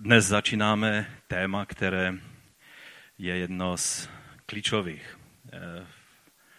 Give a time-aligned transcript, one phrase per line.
[0.00, 2.14] Dnes začínáme téma, které
[3.18, 4.08] je jedno z
[4.46, 5.18] klíčových
[5.52, 5.58] eh,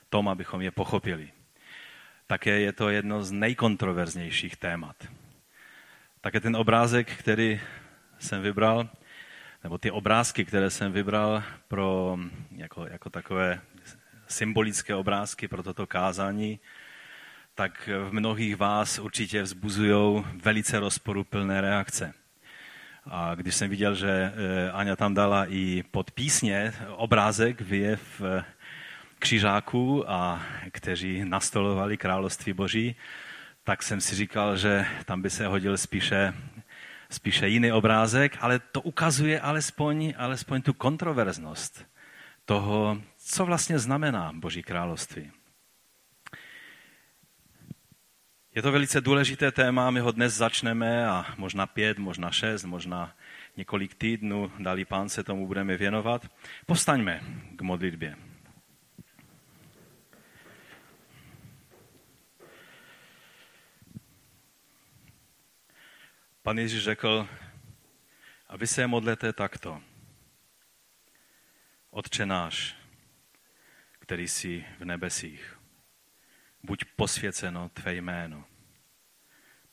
[0.01, 1.31] v tom, abychom je pochopili.
[2.27, 5.07] Také je to jedno z nejkontroverznějších témat.
[6.21, 7.61] Také ten obrázek, který
[8.19, 8.89] jsem vybral,
[9.63, 12.17] nebo ty obrázky, které jsem vybral pro,
[12.51, 13.61] jako, jako takové
[14.27, 16.59] symbolické obrázky pro toto kázání,
[17.55, 22.20] tak v mnohých vás určitě vzbuzují velice rozporuplné reakce.
[23.09, 28.43] A když jsem viděl, že eh, Aňa tam dala i pod písně obrázek vyjev eh,
[29.19, 32.95] křižáků, a kteří nastolovali království boží,
[33.63, 36.33] tak jsem si říkal, že tam by se hodil spíše,
[37.09, 41.85] spíše jiný obrázek, ale to ukazuje alespoň, alespoň tu kontroverznost
[42.45, 45.31] toho, co vlastně znamená Boží království.
[48.55, 53.17] Je to velice důležité téma, my ho dnes začneme a možná pět, možná šest, možná
[53.57, 56.31] několik týdnů, dali pán se tomu budeme věnovat.
[56.65, 57.21] Postaňme
[57.55, 58.15] k modlitbě.
[66.43, 67.27] Pan Ježíš řekl,
[68.47, 69.81] a vy se modlete takto.
[71.89, 72.75] Otče náš,
[73.99, 75.60] který jsi v nebesích,
[76.63, 78.45] buď posvěceno tvé jméno.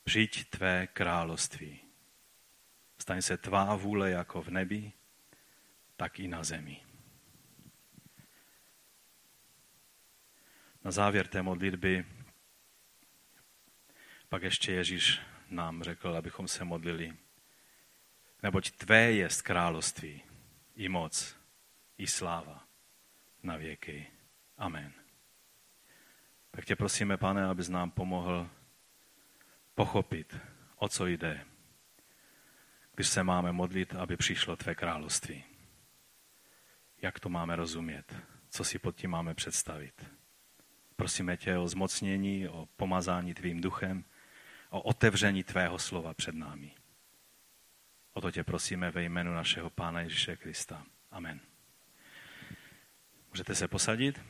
[0.03, 1.79] Přijď tvé království.
[2.97, 4.91] Staň se tvá vůle jako v nebi,
[5.97, 6.83] tak i na zemi.
[10.83, 12.05] Na závěr té modlitby
[14.29, 17.17] pak ještě Ježíš nám řekl, abychom se modlili.
[18.43, 20.23] Neboť tvé je království
[20.75, 21.35] i moc,
[21.97, 22.67] i sláva
[23.43, 24.07] na věky.
[24.57, 24.98] Amen.
[26.51, 28.49] Tak tě prosíme, pane, abys nám pomohl
[29.75, 30.37] pochopit,
[30.75, 31.45] o co jde,
[32.95, 35.43] když se máme modlit, aby přišlo tvé království.
[37.01, 38.15] Jak to máme rozumět?
[38.49, 40.05] Co si pod tím máme představit?
[40.95, 44.05] Prosíme tě o zmocnění, o pomazání tvým duchem,
[44.69, 46.75] o otevření tvého slova před námi.
[48.13, 50.83] O to tě prosíme ve jménu našeho Pána Ježíše Krista.
[51.11, 51.39] Amen.
[53.29, 54.21] Můžete se posadit?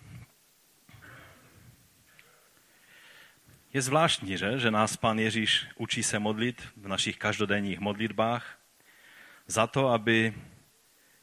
[3.74, 8.60] Je zvláštní, že, že nás Pán Ježíš učí se modlit v našich každodenních modlitbách
[9.48, 10.34] za to, aby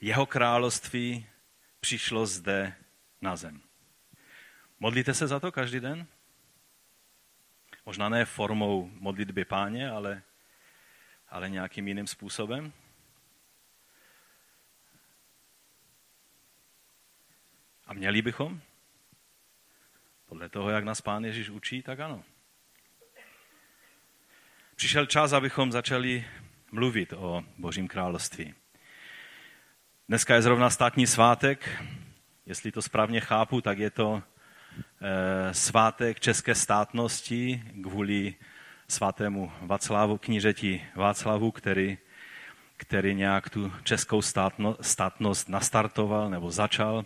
[0.01, 1.27] jeho království
[1.81, 2.75] přišlo zde
[3.21, 3.61] na zem.
[4.81, 6.06] Modlíte se za to každý den?
[7.87, 10.23] Možná ne formou modlitby páně, ale,
[11.29, 12.73] ale nějakým jiným způsobem?
[17.87, 18.61] A měli bychom?
[20.27, 22.25] Podle toho, jak nás pán Ježíš učí, tak ano.
[24.76, 26.25] Přišel čas, abychom začali
[26.72, 28.54] mluvit o Božím království.
[30.09, 31.82] Dneska je zrovna státní svátek.
[32.47, 34.22] Jestli to správně chápu, tak je to
[35.00, 38.34] e, svátek české státnosti kvůli
[38.88, 41.98] svatému Václavu, knížeti Václavu, který,
[42.76, 47.04] který nějak tu českou státno, státnost nastartoval nebo začal.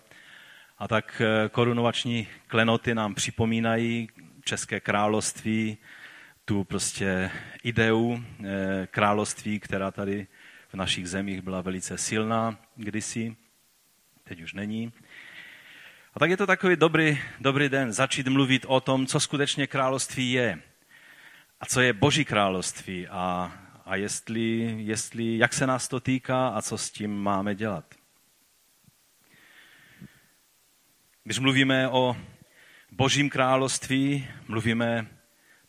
[0.79, 4.09] A tak e, korunovační klenoty nám připomínají
[4.45, 5.79] české království,
[6.45, 7.31] tu prostě
[7.63, 10.27] ideu eh, království, která tady
[10.69, 13.37] v našich zemích byla velice silná kdysi,
[14.25, 14.93] teď už není.
[16.15, 20.33] A tak je to takový dobrý, dobrý den začít mluvit o tom, co skutečně království
[20.33, 20.63] je
[21.61, 23.53] a co je Boží království a,
[23.85, 27.95] a jestli, jestli, jak se nás to týká a co s tím máme dělat.
[31.25, 32.17] Když mluvíme o
[32.91, 35.20] Božím království, mluvíme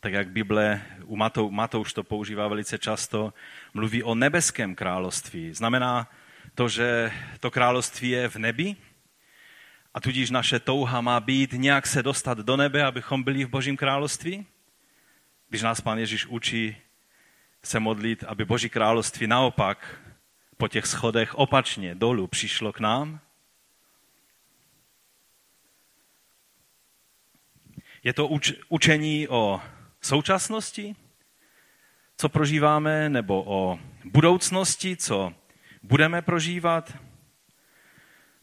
[0.02, 3.34] tak jak Bible u Matou, Matouš to používá velice často,
[3.74, 5.54] mluví o nebeském království.
[5.54, 6.10] Znamená
[6.54, 8.76] to, že to království je v nebi
[9.94, 13.76] a tudíž naše touha má být nějak se dostat do nebe, abychom byli v Božím
[13.76, 14.46] království?
[15.48, 16.76] Když nás Pán Ježíš učí
[17.62, 20.00] se modlit, aby Boží království naopak
[20.56, 23.20] po těch schodech opačně dolů přišlo k nám?
[28.04, 29.62] Je to uč, učení o
[30.06, 30.96] současnosti,
[32.16, 35.34] co prožíváme, nebo o budoucnosti, co
[35.82, 36.98] budeme prožívat.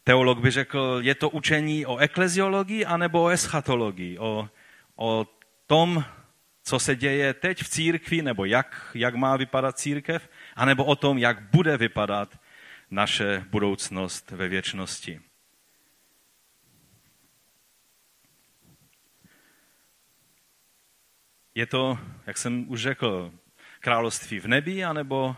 [0.04, 4.50] Teolog by řekl, je to učení o ekleziologii anebo o eschatologii, o,
[4.96, 5.28] o
[5.68, 6.06] tom,
[6.64, 11.18] co se děje teď v církvi, nebo jak, jak má vypadat církev, anebo o tom,
[11.18, 12.40] jak bude vypadat
[12.92, 15.22] naše budoucnost ve věčnosti.
[21.60, 23.34] Je to, jak jsem už řekl,
[23.80, 25.36] království v nebi, anebo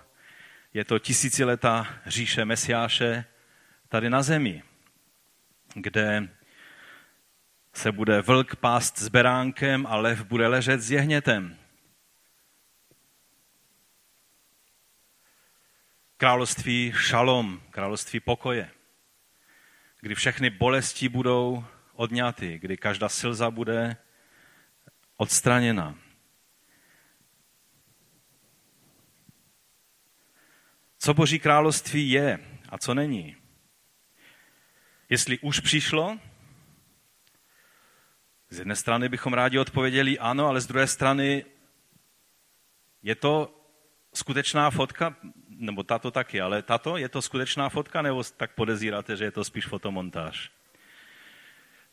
[0.74, 3.26] Je to tisíciletá říše Mesiáše
[3.90, 4.64] tady na zemi,
[5.74, 6.30] kde
[7.74, 11.58] se bude vlk pást s beránkem a lev bude ležet s jehnětem.
[16.18, 18.72] Království šalom, království pokoje,
[20.00, 23.98] kdy všechny bolesti budou odňaty, kdy každá slza bude
[25.18, 26.01] odstraněna.
[31.04, 32.40] Co Boží království je
[32.70, 33.36] a co není?
[35.10, 36.18] Jestli už přišlo,
[38.50, 41.46] z jedné strany bychom rádi odpověděli ano, ale z druhé strany
[43.04, 43.62] je to
[44.14, 45.16] skutečná fotka,
[45.50, 49.44] nebo tato taky, ale tato, je to skutečná fotka, nebo tak podezíráte, že je to
[49.44, 50.52] spíš fotomontáž?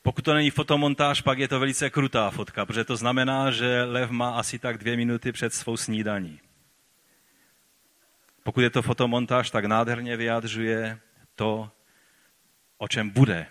[0.02, 4.10] Pokud to není fotomontáž, pak je to velice krutá fotka, protože to znamená, že lev
[4.10, 6.40] má asi tak dvě minuty před svou snídaní.
[8.48, 10.98] Pokud je to fotomontáž, tak nádherně vyjadřuje
[11.34, 11.70] to,
[12.78, 13.46] o čem bude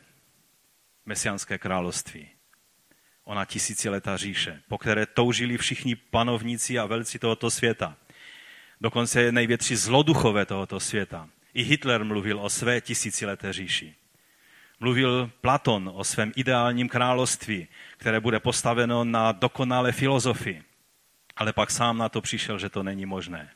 [1.06, 2.30] mesiánské království.
[3.24, 7.96] Ona tisíciletá říše, po které toužili všichni panovníci a velci tohoto světa.
[8.82, 11.30] Dokonce největší zloduchové tohoto světa.
[11.54, 13.96] I Hitler mluvil o své tisícileté říši.
[14.80, 17.68] Mluvil Platon o svém ideálním království,
[17.98, 20.64] které bude postaveno na dokonalé filozofii.
[21.36, 23.50] Ale pak sám na to přišel, že to není možné.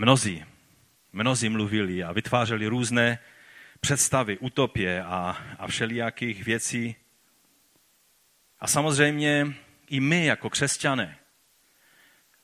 [0.00, 0.44] Mnozí,
[1.12, 3.18] mnozí mluvili a vytvářeli různé
[3.80, 6.96] představy, utopie a, a všelijakých věcí.
[8.60, 9.46] A samozřejmě
[9.88, 11.18] i my jako křesťané,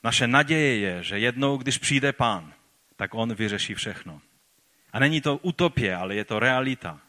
[0.03, 2.53] naše naděje je, že jednou, když přijde pán,
[2.97, 4.21] tak on vyřeší všechno.
[4.93, 7.01] A není to utopie, ale je to realita,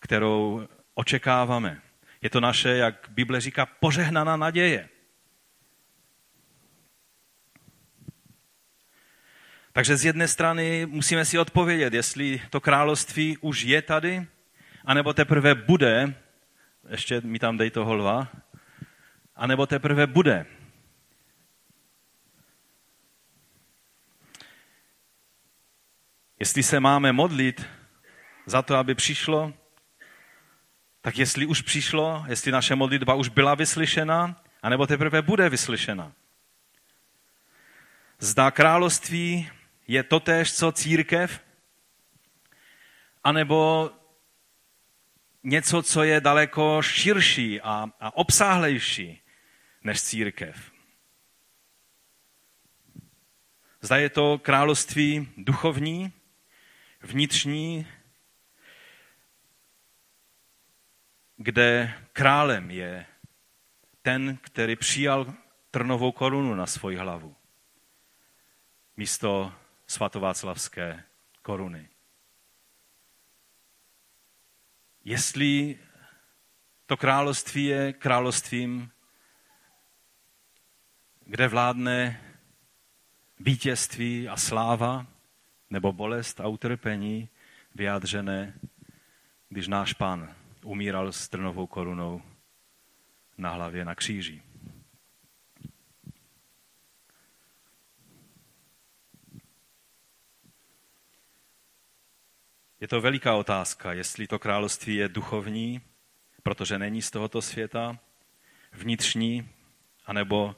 [0.00, 1.82] kterou očekáváme.
[2.22, 4.88] Je to naše, jak Bible říká, požehnaná naděje.
[9.78, 14.26] Takže z jedné strany musíme si odpovědět, jestli to království už je tady,
[14.84, 16.14] anebo teprve bude,
[16.88, 18.28] ještě mi tam dej toho lva,
[19.36, 20.46] anebo teprve bude.
[26.40, 27.66] Jestli se máme modlit
[28.46, 29.54] za to, aby přišlo,
[31.00, 36.12] tak jestli už přišlo, jestli naše modlitba už byla vyslyšena, anebo teprve bude vyslyšena.
[38.18, 39.50] Zdá království
[39.88, 41.40] je totéž, co církev,
[43.24, 43.90] anebo
[45.42, 49.22] něco, co je daleko širší a, a obsáhlejší
[49.82, 50.72] než církev.
[53.80, 56.12] Zda je to království duchovní,
[57.02, 57.86] vnitřní,
[61.36, 63.06] kde králem je
[64.02, 65.34] ten, který přijal
[65.70, 67.38] trnovou korunu na svoji hlavu
[68.98, 69.52] místo
[69.88, 71.04] svatováclavské
[71.42, 71.88] koruny.
[75.04, 75.78] Jestli
[76.86, 78.90] to království je královstvím,
[81.24, 82.24] kde vládne
[83.40, 85.06] vítězství a sláva,
[85.70, 87.28] nebo bolest a utrpení
[87.74, 88.54] vyjádřené,
[89.48, 92.22] když náš pán umíral s trnovou korunou
[93.38, 94.42] na hlavě na kříži.
[102.80, 105.80] Je to veliká otázka, jestli to království je duchovní,
[106.42, 107.98] protože není z tohoto světa,
[108.72, 109.50] vnitřní,
[110.06, 110.56] anebo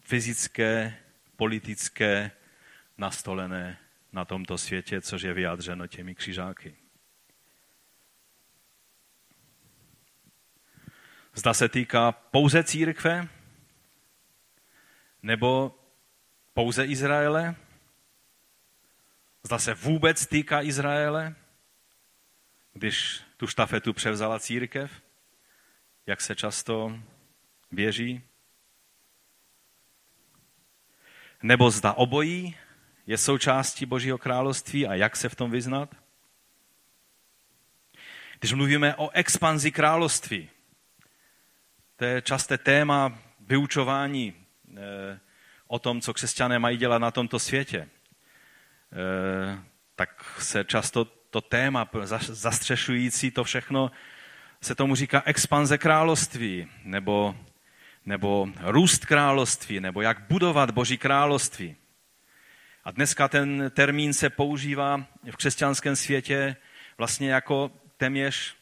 [0.00, 0.96] fyzické,
[1.36, 2.30] politické,
[2.98, 3.78] nastolené
[4.12, 6.76] na tomto světě, což je vyjádřeno těmi křižáky.
[11.34, 13.28] Zda se týká pouze církve,
[15.22, 15.78] nebo
[16.54, 17.54] pouze Izraele?
[19.42, 21.34] Zda se vůbec týká Izraele?
[22.78, 25.02] Když tu štafetu převzala církev,
[26.06, 26.98] jak se často
[27.72, 28.22] věří.
[31.42, 32.56] Nebo zda obojí
[33.06, 35.94] je součástí Božího království a jak se v tom vyznat?
[38.38, 40.50] Když mluvíme o expanzi království,
[41.96, 45.20] to je časté téma vyučování eh,
[45.66, 47.88] o tom, co křesťané mají dělat na tomto světě.
[48.92, 49.62] Eh,
[49.94, 53.90] tak se často to téma zastřešující to všechno,
[54.60, 57.36] se tomu říká expanze království, nebo,
[58.06, 61.76] nebo růst království, nebo jak budovat Boží království.
[62.84, 66.56] A dneska ten termín se používá v křesťanském světě
[66.98, 68.56] vlastně jako téměř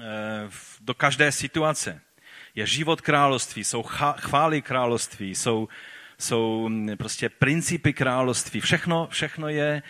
[0.00, 0.02] eh,
[0.80, 2.00] do každé situace.
[2.54, 3.82] Je život království, jsou
[4.16, 5.68] chvály království, jsou,
[6.18, 8.60] jsou prostě principy království.
[8.60, 9.82] Všechno, všechno je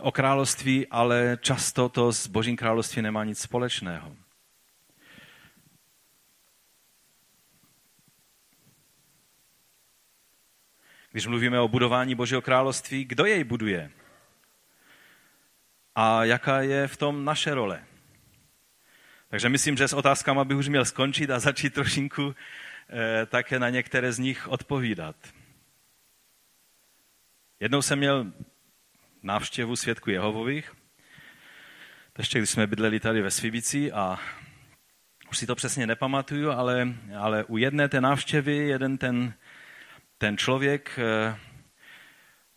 [0.00, 4.16] o království, ale často to s božím království nemá nic společného.
[11.10, 13.90] Když mluvíme o budování Božího království, kdo jej buduje?
[15.94, 17.84] A jaká je v tom naše role?
[19.28, 22.34] Takže myslím, že s otázkama bych už měl skončit a začít trošinku
[22.88, 25.16] eh, také na některé z nich odpovídat.
[27.60, 28.32] Jednou jsem měl
[29.24, 30.72] návštěvu svědku Jehovových,
[32.18, 34.18] ještě když jsme bydleli tady ve Svibici a
[35.30, 36.88] už si to přesně nepamatuju, ale,
[37.18, 39.34] ale u jedné té návštěvy jeden ten,
[40.18, 41.36] ten člověk eh,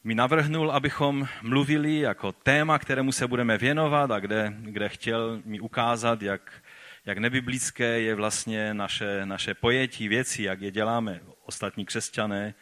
[0.03, 5.59] mi navrhnul, abychom mluvili jako téma, kterému se budeme věnovat a kde, kde chtěl mi
[5.59, 6.63] ukázat, jak,
[7.05, 12.53] jak nebiblické je vlastně naše, naše pojetí věcí, jak je děláme ostatní křesťané,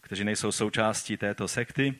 [0.00, 1.94] kteří nejsou součástí této sekty,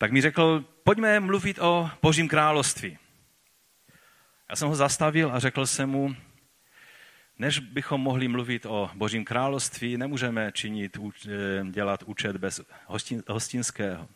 [0.00, 2.98] tak mi řekl, pojďme mluvit o Božím království.
[4.50, 6.16] Já jsem ho zastavil a řekl jsem mu,
[7.38, 11.30] než bychom mohli mluvit o Božím království, nemůžeme činit, eh,
[11.70, 12.60] dělat účet bez
[13.28, 14.08] hostinského.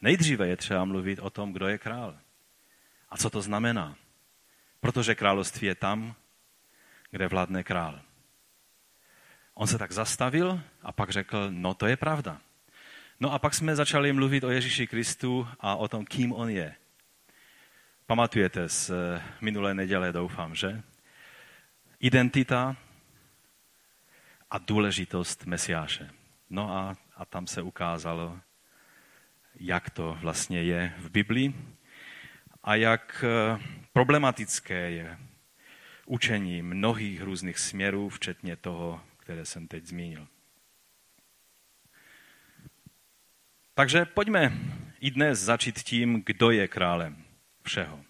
[0.00, 2.18] Nejdříve je třeba mluvit o tom, kdo je král.
[3.08, 3.96] A co to znamená.
[4.80, 6.14] Protože království je tam,
[7.10, 8.00] kde vládne král.
[9.54, 12.40] On se tak zastavil a pak řekl, no to je pravda.
[13.20, 16.74] No a pak jsme začali mluvit o Ježíši Kristu a o tom, kým on je.
[18.06, 20.82] Pamatujete z eh, minulé neděle, doufám, že?
[22.00, 22.76] Identita
[24.50, 26.10] a důležitost Mesiáše.
[26.50, 28.40] No a, a tam se ukázalo,
[29.54, 31.54] jak to vlastně je v Biblii
[32.64, 33.60] a jak eh,
[33.92, 35.18] problematické je
[36.06, 40.28] učení mnohých různých směrů, včetně toho, které jsem teď zmínil.
[43.78, 44.52] Takže pojďme
[45.00, 47.24] i dnes začít tím, kdo je králem
[47.62, 48.00] všeho.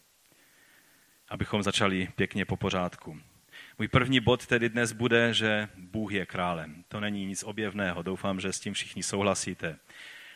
[1.28, 3.20] Abychom začali pěkně po pořádku.
[3.78, 6.84] Můj první bod tedy dnes bude, že Bůh je králem.
[6.88, 9.78] To není nic objevného, doufám, že s tím všichni souhlasíte.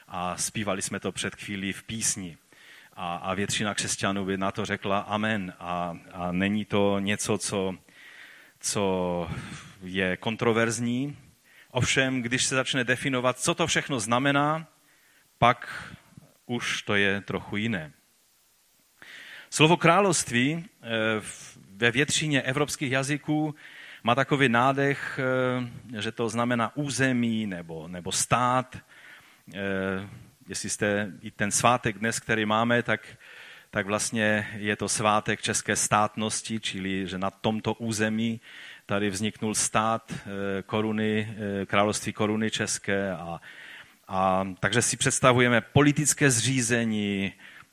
[0.08, 2.36] A zpívali jsme to před chvílí v písni.
[2.92, 5.52] A, a většina křesťanů by na to řekla amen.
[5.58, 7.74] A, a není to něco, co,
[8.60, 9.30] co
[9.82, 11.16] je kontroverzní.
[11.70, 14.66] Ovšem, když se začne definovat, co to všechno znamená,
[15.40, 15.92] pak
[16.46, 17.92] už to je trochu jiné.
[19.50, 20.86] Slovo království eh,
[21.76, 23.54] ve většině evropských jazyků
[24.02, 28.76] má takový nádech, eh, že to znamená území nebo, nebo stát.
[29.54, 29.58] Eh,
[30.48, 33.00] jestli jste i ten svátek dnes, který máme, tak,
[33.70, 38.40] tak vlastně je to svátek české státnosti, čili že na tomto území
[38.86, 40.12] tady vzniknul stát
[40.66, 43.40] koruny, království koruny české a
[44.10, 47.32] a, takže si představujeme politické zřízení,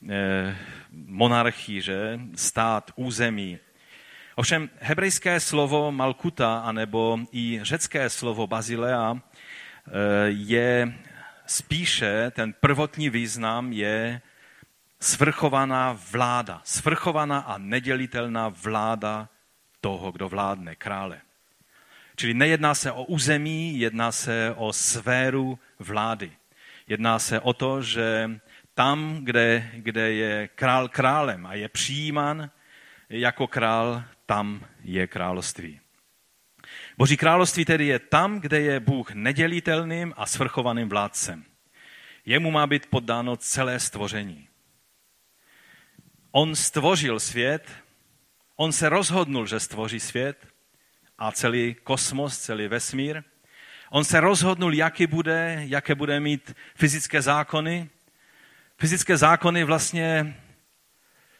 [0.09, 0.57] eh,
[0.91, 2.19] monarchii, že?
[2.35, 3.59] stát, území.
[4.35, 9.91] Ovšem hebrejské slovo Malkuta, anebo i řecké slovo Bazilea eh,
[10.27, 10.93] je
[11.45, 14.21] spíše, ten prvotní význam je
[14.99, 19.29] svrchovaná vláda, svrchovaná a nedělitelná vláda
[19.81, 21.21] toho, kdo vládne, krále.
[22.19, 26.31] Čili nejedná se o území, jedná se o sféru vlády.
[26.87, 28.31] Jedná se o to, že
[28.73, 32.49] tam, kde, kde je král králem a je přijímán
[33.09, 35.79] jako král, tam je království.
[36.97, 41.45] Boží království tedy je tam, kde je Bůh nedělitelným a svrchovaným vládcem.
[42.25, 44.47] Jemu má být poddáno celé stvoření.
[46.31, 47.71] On stvořil svět,
[48.55, 50.56] on se rozhodnul, že stvoří svět
[51.17, 53.23] a celý kosmos, celý vesmír–
[53.89, 57.89] On se rozhodnul, jaký bude, jaké bude mít fyzické zákony.
[58.77, 60.35] Fyzické zákony vlastně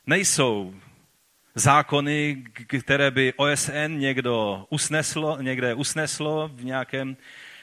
[0.05, 0.75] nejsou
[1.55, 2.43] zákony,
[2.81, 7.17] které by OSN někdo usneslo, někde usneslo v nějakém,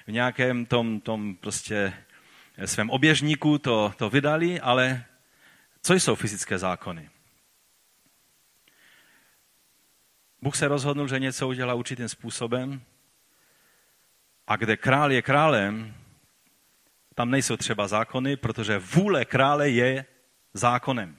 [0.06, 1.92] v nějakém tom, tom prostě
[2.64, 5.04] svém oběžníku to, to vydali, ale
[5.82, 7.10] co jsou fyzické zákony?
[10.44, 12.82] Bůh se rozhodnul, že něco udělá určitým způsobem
[14.46, 15.94] a kde král je králem,
[17.14, 20.04] tam nejsou třeba zákony, protože vůle krále je
[20.54, 21.16] zákonem.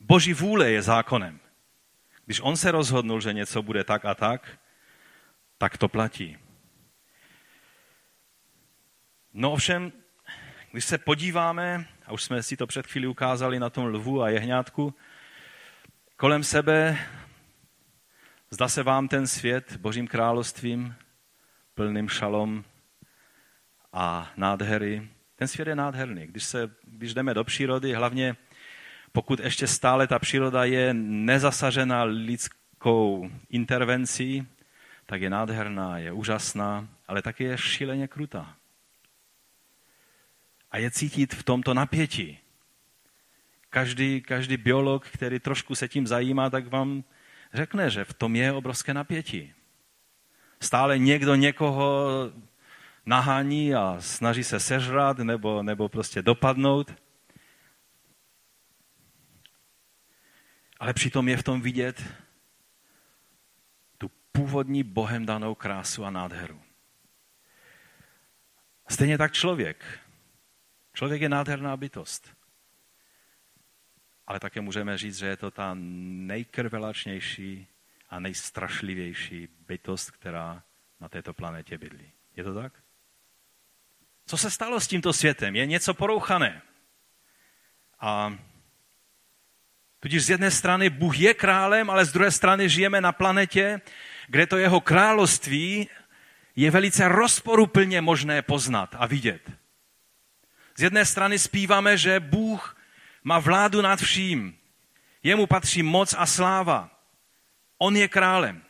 [0.00, 1.40] Boží vůle je zákonem.
[2.26, 4.58] Když on se rozhodnul, že něco bude tak a tak,
[5.58, 6.38] tak to platí.
[9.32, 9.92] No ovšem,
[10.70, 14.28] když se podíváme, a už jsme si to před chvíli ukázali na tom lvu a
[14.30, 14.94] jehňátku,
[16.16, 16.98] kolem sebe,
[18.50, 20.94] zda se vám ten svět božím královstvím
[21.74, 22.64] plným šalom
[23.92, 25.08] a nádhery.
[25.36, 26.26] Ten svět je nádherný.
[26.26, 28.36] Když, se, když jdeme do přírody, hlavně
[29.12, 34.46] pokud ještě stále ta příroda je nezasažena lidskou intervencí,
[35.06, 38.56] tak je nádherná, je úžasná, ale taky je šíleně krutá.
[40.70, 42.38] A je cítit v tomto napětí.
[43.70, 47.04] Každý, každý biolog, který trošku se tím zajímá, tak vám
[47.52, 49.54] řekne, že v tom je obrovské napětí.
[50.60, 52.06] Stále někdo někoho
[53.06, 56.94] nahání a snaží se sežrat nebo, nebo prostě dopadnout.
[60.78, 62.04] Ale přitom je v tom vidět
[63.98, 66.62] tu původní Bohem danou krásu a nádheru.
[68.88, 70.00] Stejně tak člověk.
[70.92, 72.39] Člověk je nádherná bytost.
[74.30, 77.66] Ale také můžeme říct, že je to ta nejkrvelačnější
[78.10, 80.62] a nejstrašlivější bytost, která
[81.00, 82.12] na této planetě bydlí.
[82.36, 82.72] Je to tak?
[84.26, 85.56] Co se stalo s tímto světem?
[85.56, 86.62] Je něco porouchané.
[88.00, 88.38] A
[90.00, 93.80] tudíž z jedné strany Bůh je králem, ale z druhé strany žijeme na planetě,
[94.28, 95.88] kde to jeho království
[96.56, 99.50] je velice rozporuplně možné poznat a vidět.
[100.76, 102.79] Z jedné strany zpíváme, že Bůh
[103.24, 104.56] má vládu nad vším.
[105.22, 106.90] Jemu patří moc a sláva.
[107.78, 108.62] On je králem.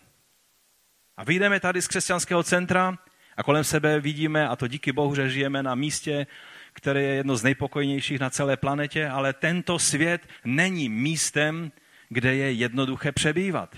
[1.17, 2.99] A vyjdeme tady z křesťanského centra
[3.37, 6.27] a kolem sebe vidíme, a to díky Bohu, že žijeme na místě,
[6.73, 11.73] které je jedno z nejpokojnějších na celé planetě, ale tento svět není místem,
[12.09, 13.77] kde je jednoduché přebývat.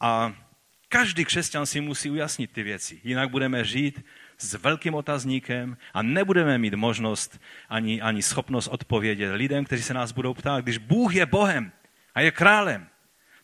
[0.00, 0.34] A
[0.88, 4.04] každý křesťan si musí ujasnit ty věci, jinak budeme žít
[4.42, 10.12] s velkým otazníkem a nebudeme mít možnost ani, ani schopnost odpovědět lidem, kteří se nás
[10.12, 11.72] budou ptát, když Bůh je Bohem
[12.14, 12.88] a je králem,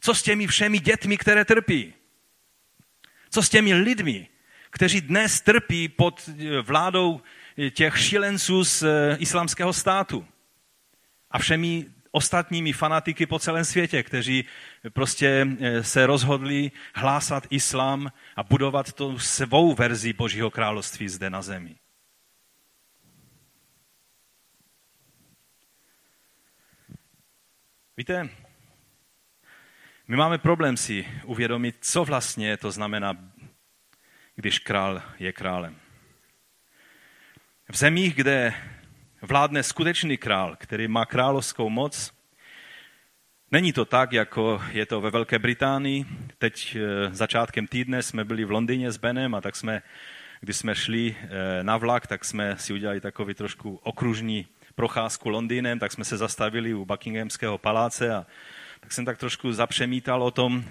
[0.01, 1.95] co s těmi všemi dětmi, které trpí?
[3.31, 4.29] Co s těmi lidmi,
[4.71, 7.21] kteří dnes trpí pod eh, vládou
[7.59, 10.27] eh, těch šilenců z eh, islámského státu?
[11.31, 14.45] A všemi ostatními fanatiky po celém světě, kteří
[14.93, 15.47] prostě
[15.81, 21.77] se rozhodli hlásat islám a budovat tu svou verzi Božího království zde na zemi.
[27.97, 28.29] Víte,
[30.09, 33.17] my máme problém si uvědomit, co vlastně to znamená,
[34.35, 35.77] když král je králem.
[37.69, 38.55] V zemích, kde
[39.23, 42.13] vládne skutečný král, který má královskou moc,
[43.51, 46.07] není to tak, jako je to ve Velké Británii.
[46.39, 49.83] Teď eh, začátkem týdne jsme byli v Londýně s Benem a tak jsme,
[50.41, 51.29] když jsme šli eh,
[51.65, 56.75] na vlak, tak jsme si udělali takový trošku okružní procházku Londýnem, tak jsme se zastavili
[56.75, 58.27] u Buckinghamského paláce a
[58.81, 60.65] tak jsem tak trošku zapřemítal o tom,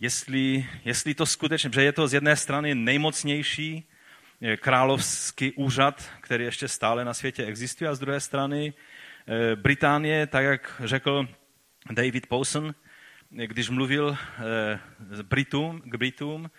[0.00, 3.88] jestli, jestli to skutečně, že je to z jedné strany nejmocnější
[4.56, 8.74] královský úřad, který ještě stále na světě existuje, a z druhé strany
[9.26, 11.28] eh, Británie, tak jak řekl
[11.90, 12.74] David Powson,
[13.30, 16.50] když mluvil eh, Britům, k Britům,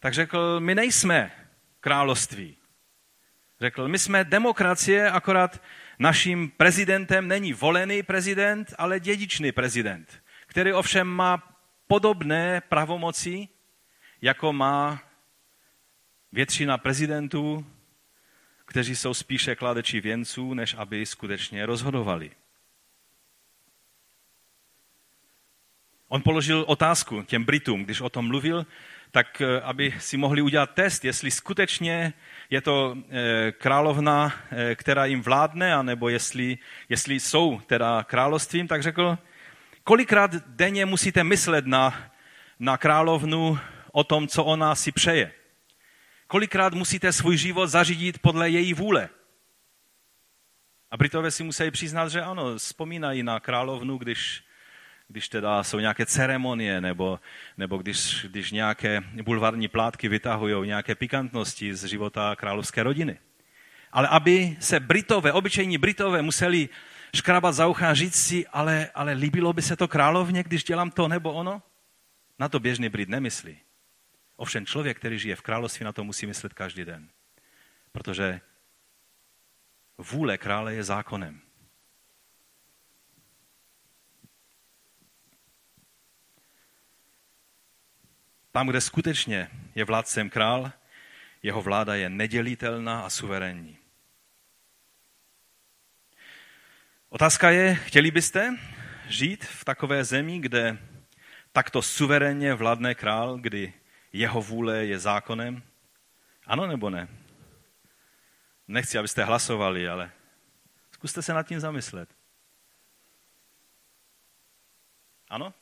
[0.00, 1.32] tak řekl, my nejsme
[1.80, 2.56] království.
[3.60, 5.60] Řekl, my jsme demokracie, akorát
[5.98, 13.48] Naším prezidentem není volený prezident, ale dědičný prezident, který ovšem má podobné pravomoci,
[14.22, 15.02] jako má
[16.36, 17.66] většina prezidentů,
[18.64, 22.30] kteří jsou spíše kladeči věnců, než aby skutečně rozhodovali.
[26.08, 28.66] On položil otázku těm Britům, když o tom mluvil,
[29.10, 32.12] tak eh, aby si mohli udělat test, jestli skutečně
[32.50, 38.82] je to eh, královna, eh, která jim vládne, anebo jestli, jestli jsou teda královstvím, tak
[38.82, 39.18] řekl,
[39.84, 42.10] kolikrát denně musíte myslet na,
[42.60, 43.58] na královnu
[43.92, 45.32] o tom, co ona si přeje.
[46.26, 49.08] Kolikrát musíte svůj život zařídit podle její vůle.
[50.90, 54.46] A Britové si musí přiznat, že ano, vzpomínají na královnu, když
[55.08, 57.20] když teda jsou nějaké ceremonie, nebo,
[57.56, 63.18] nebo když, když nějaké bulvarní plátky vytahují nějaké pikantnosti z života královské rodiny.
[63.92, 66.68] Ale aby se Britové, obyčejní Britové museli
[67.16, 70.90] škrabat za ucha a říct si, ale, ale líbilo by se to královně, když dělám
[70.90, 71.62] to nebo ono?
[72.38, 73.58] Na to běžný Brit nemyslí.
[74.36, 77.10] Ovšem člověk, který žije v království, na to musí myslet každý den.
[77.92, 78.40] Protože
[79.98, 81.40] vůle krále je zákonem.
[88.52, 90.72] Tam, kde skutečně je vládcem král,
[91.42, 93.78] jeho vláda je nedělitelná a suverénní.
[97.08, 98.56] Otázka je, chtěli byste
[99.08, 100.78] žít v takové zemi, kde
[101.52, 103.72] takto suverénně vládne král, kdy
[104.18, 105.62] jeho vůle je zákonem?
[106.46, 107.08] Ano nebo ne?
[108.68, 110.12] Nechci, abyste hlasovali, ale
[110.90, 112.08] zkuste se nad tím zamyslet.
[115.28, 115.54] Ano?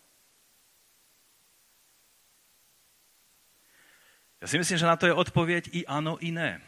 [4.40, 6.60] Já si myslím, že na to je odpověď i ano, i ne.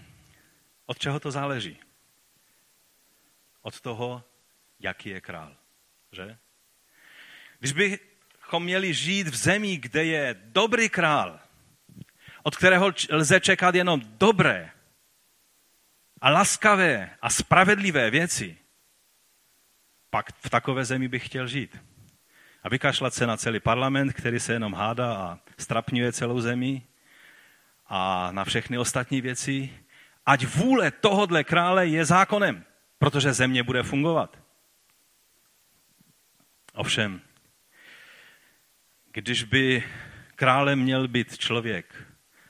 [0.87, 1.79] Od čeho to záleží?
[3.63, 4.25] Od toho,
[4.81, 5.57] jaký je král.
[6.13, 6.39] Že?
[7.59, 11.46] Když bychom měli žít v zemi, kde je dobrý král,
[12.47, 14.71] od kterého lze čekat jenom dobré
[16.21, 18.57] a laskavé a spravedlivé věci,
[20.11, 21.83] pak v takové zemi bych chtěl žít.
[22.63, 26.83] A vykašlat se na celý parlament, který se jenom hádá a strapňuje celou zemi
[27.87, 29.79] a na všechny ostatní věci,
[30.27, 32.65] ať vůle tohodle krále je zákonem,
[32.99, 34.39] protože země bude fungovat.
[36.75, 37.21] Ovšem,
[39.13, 39.85] když by
[40.37, 42.06] králem měl být člověk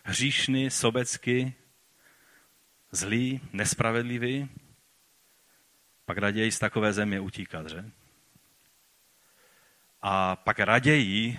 [0.07, 1.55] hříšný, sobecký,
[2.91, 4.49] zlý, nespravedlivý,
[6.05, 7.85] pak raději z takové země utíkat, že?
[10.03, 11.39] A pak raději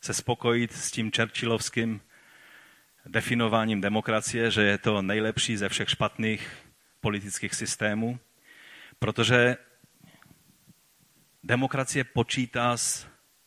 [0.00, 2.00] se spokojit s tím Churchillovským
[3.06, 6.50] definováním demokracie, že je to nejlepší ze všech špatných
[7.00, 8.18] politických systémů,
[8.98, 9.56] protože
[11.42, 13.06] demokracie počítá s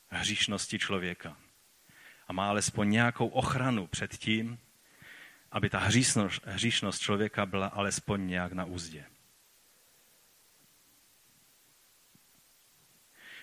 [0.10, 1.40] hříšností člověka
[2.32, 4.60] a má alespoň nějakou ochranu před tím,
[5.52, 9.06] aby ta hříšnost, hříšnost člověka byla alespoň nějak na úzdě.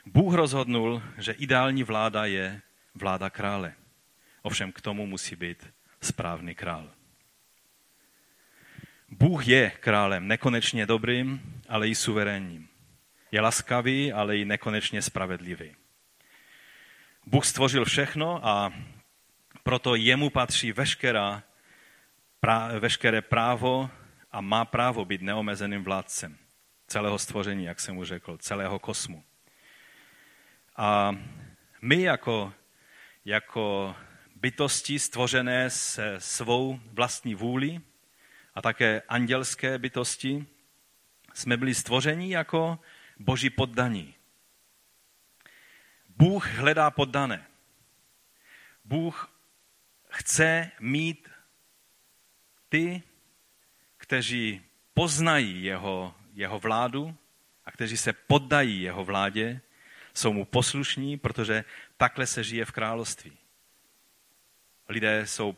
[0.06, 2.62] Bůh rozhodnul, že ideální vláda je
[2.94, 3.74] vláda krále.
[4.42, 5.70] Ovšem k tomu musí být
[6.00, 6.90] správný král.
[9.08, 12.68] Bůh je králem nekonečně dobrým, ale i suverénním.
[13.32, 15.76] Je laskavý, ale i nekonečně spravedlivý.
[17.28, 18.72] Bůh stvořil všechno a
[19.62, 21.42] proto jemu patří veškerá,
[22.40, 23.90] pra, veškeré právo
[24.32, 26.38] a má právo být neomezeným vládcem
[26.86, 29.24] celého stvoření, jak jsem mu řekl, celého kosmu.
[30.76, 31.16] A
[31.82, 32.52] my jako,
[33.24, 33.96] jako
[34.36, 37.80] bytosti stvořené se svou vlastní vůli
[38.54, 40.46] a také andělské bytosti
[41.34, 42.78] jsme byli stvořeni jako
[43.18, 44.17] boží poddaní.
[46.18, 47.46] Bůh hledá poddané.
[48.84, 49.30] Bůh
[50.10, 51.28] chce mít
[52.68, 53.02] ty,
[53.96, 54.62] kteří
[54.94, 57.16] poznají jeho, jeho vládu
[57.64, 59.60] a kteří se poddají jeho vládě,
[60.14, 61.64] jsou mu poslušní, protože
[61.96, 63.38] takhle se žije v království.
[64.88, 65.56] Lidé jsou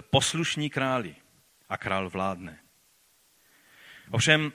[0.00, 1.16] poslušní králi
[1.68, 2.58] a král vládne.
[4.10, 4.52] Ovšem,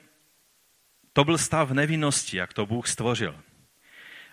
[1.13, 3.41] to byl stav nevinnosti, jak to Bůh stvořil.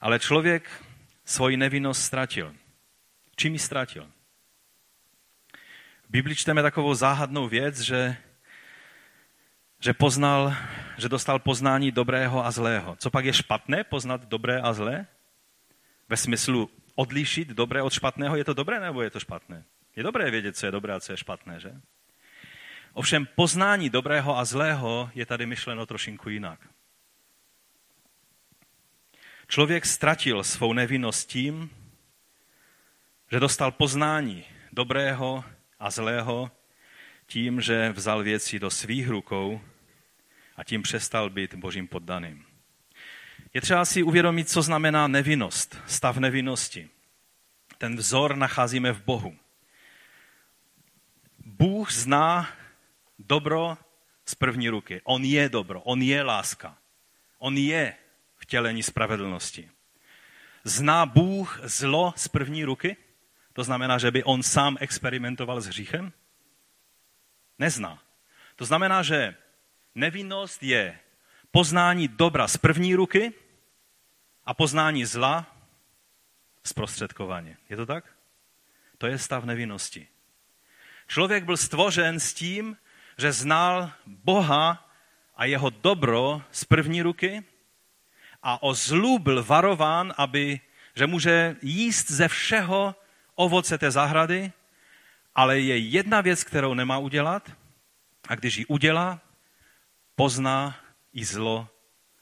[0.00, 0.85] Ale člověk
[1.24, 2.54] svoji nevinnost ztratil.
[3.37, 4.11] Čím ji ztratil?
[6.04, 8.16] V Bibli čteme takovou záhadnou věc, že,
[9.80, 10.54] že poznal,
[10.98, 12.96] že dostal poznání dobrého a zlého.
[12.96, 15.06] Co pak je špatné poznat dobré a zlé?
[16.08, 19.64] Ve smyslu odlišit dobré od špatného, je to dobré nebo je to špatné?
[19.96, 21.80] Je dobré vědět, co je dobré a co je špatné, že?
[22.92, 26.61] Ovšem poznání dobrého a zlého je tady myšleno trošinku jinak.
[29.52, 31.70] Člověk ztratil svou nevinnost tím,
[33.30, 35.44] že dostal poznání dobrého
[35.78, 36.50] a zlého
[37.26, 39.60] tím, že vzal věci do svých rukou
[40.56, 42.44] a tím přestal být božím poddaným.
[43.54, 46.88] Je třeba si uvědomit, co znamená nevinnost, stav nevinnosti.
[47.78, 49.36] Ten vzor nacházíme v Bohu.
[51.44, 52.48] Bůh zná
[53.18, 53.78] dobro
[54.24, 55.00] z první ruky.
[55.04, 56.78] On je dobro, on je láska.
[57.38, 57.94] On je
[58.52, 59.70] vtělení spravedlnosti.
[60.64, 62.96] Zná Bůh zlo z první ruky?
[63.52, 66.12] To znamená, že by on sám experimentoval s hříchem?
[67.58, 68.02] Nezná.
[68.56, 69.34] To znamená, že
[69.94, 70.98] nevinnost je
[71.50, 73.32] poznání dobra z první ruky
[74.44, 75.56] a poznání zla
[76.64, 77.56] zprostředkovaně.
[77.68, 78.04] Je to tak?
[78.98, 80.08] To je stav nevinnosti.
[81.08, 82.76] Člověk byl stvořen s tím,
[83.18, 84.92] že znal Boha
[85.36, 87.44] a jeho dobro z první ruky
[88.42, 90.61] a o zlu byl varován, aby,
[90.94, 92.94] že může jíst ze všeho
[93.35, 94.52] ovoce té zahrady,
[95.35, 97.52] ale je jedna věc, kterou nemá udělat
[98.28, 99.20] a když ji udělá,
[100.14, 100.76] pozná
[101.12, 101.68] i zlo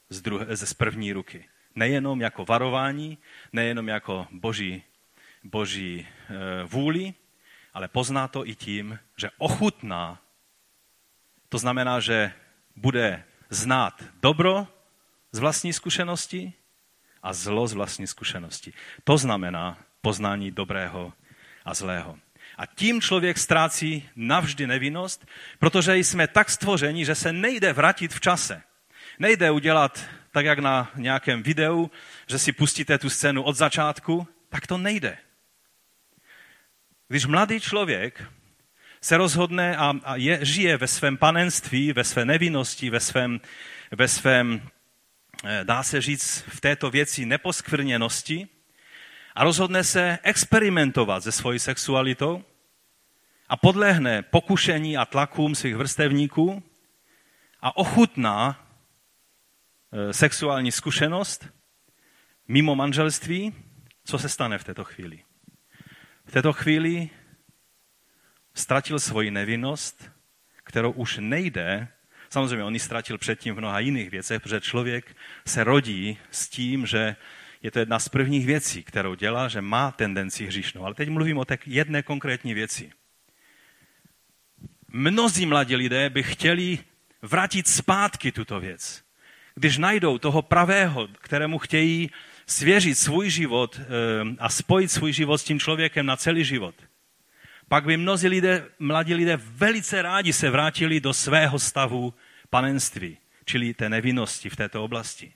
[0.08, 1.48] z, druhé, z první ruky.
[1.74, 3.18] Nejenom jako varování,
[3.52, 4.82] nejenom jako boží,
[5.44, 7.14] boží e, vůli,
[7.74, 10.22] ale pozná to i tím, že ochutná.
[11.48, 12.32] To znamená, že
[12.76, 14.68] bude znát dobro
[15.32, 16.52] z vlastní zkušenosti
[17.22, 18.72] a zlo z vlastní zkušenosti.
[19.04, 21.12] To znamená poznání dobrého
[21.64, 22.18] a zlého.
[22.56, 25.26] A tím člověk ztrácí navždy nevinnost,
[25.58, 28.62] protože jsme tak stvořeni, že se nejde vrátit v čase.
[29.18, 31.90] Nejde udělat tak, jak na nějakém videu,
[32.26, 35.18] že si pustíte tu scénu od začátku, tak to nejde.
[37.08, 38.24] Když mladý člověk
[39.00, 43.40] se rozhodne a, a je, žije ve svém panenství, ve své nevinnosti, ve svém,
[43.90, 44.68] ve svém,
[45.62, 48.48] dá se říct, v této věci neposkvrněnosti
[49.34, 52.44] a rozhodne se experimentovat se svojí sexualitou
[53.48, 56.62] a podlehne pokušení a tlakům svých vrstevníků
[57.60, 58.66] a ochutná
[59.92, 61.48] eh, sexuální zkušenost
[62.48, 63.54] mimo manželství,
[64.04, 65.24] co se stane v této chvíli?
[66.24, 67.10] V této chvíli
[68.54, 70.10] ztratil svoji nevinnost,
[70.64, 71.88] kterou už nejde,
[72.30, 75.16] samozřejmě on ji ztratil předtím v mnoha jiných věcech, protože člověk
[75.46, 77.16] se rodí s tím, že
[77.62, 80.84] je to jedna z prvních věcí, kterou dělá, že má tendenci hříšnou.
[80.84, 82.90] Ale teď mluvím o tak jedné konkrétní věci.
[84.88, 86.78] Mnozí mladí lidé by chtěli
[87.22, 89.02] vrátit zpátky tuto věc.
[89.54, 92.10] Když najdou toho pravého, kterému chtějí
[92.46, 93.84] svěřit svůj život eh,
[94.38, 96.74] a spojit svůj život s tím člověkem na celý život–
[97.70, 102.14] pak by mnozí lidé, mladí lidé velice rádi se vrátili do svého stavu
[102.50, 105.32] panenství, čili té nevinnosti v této oblasti.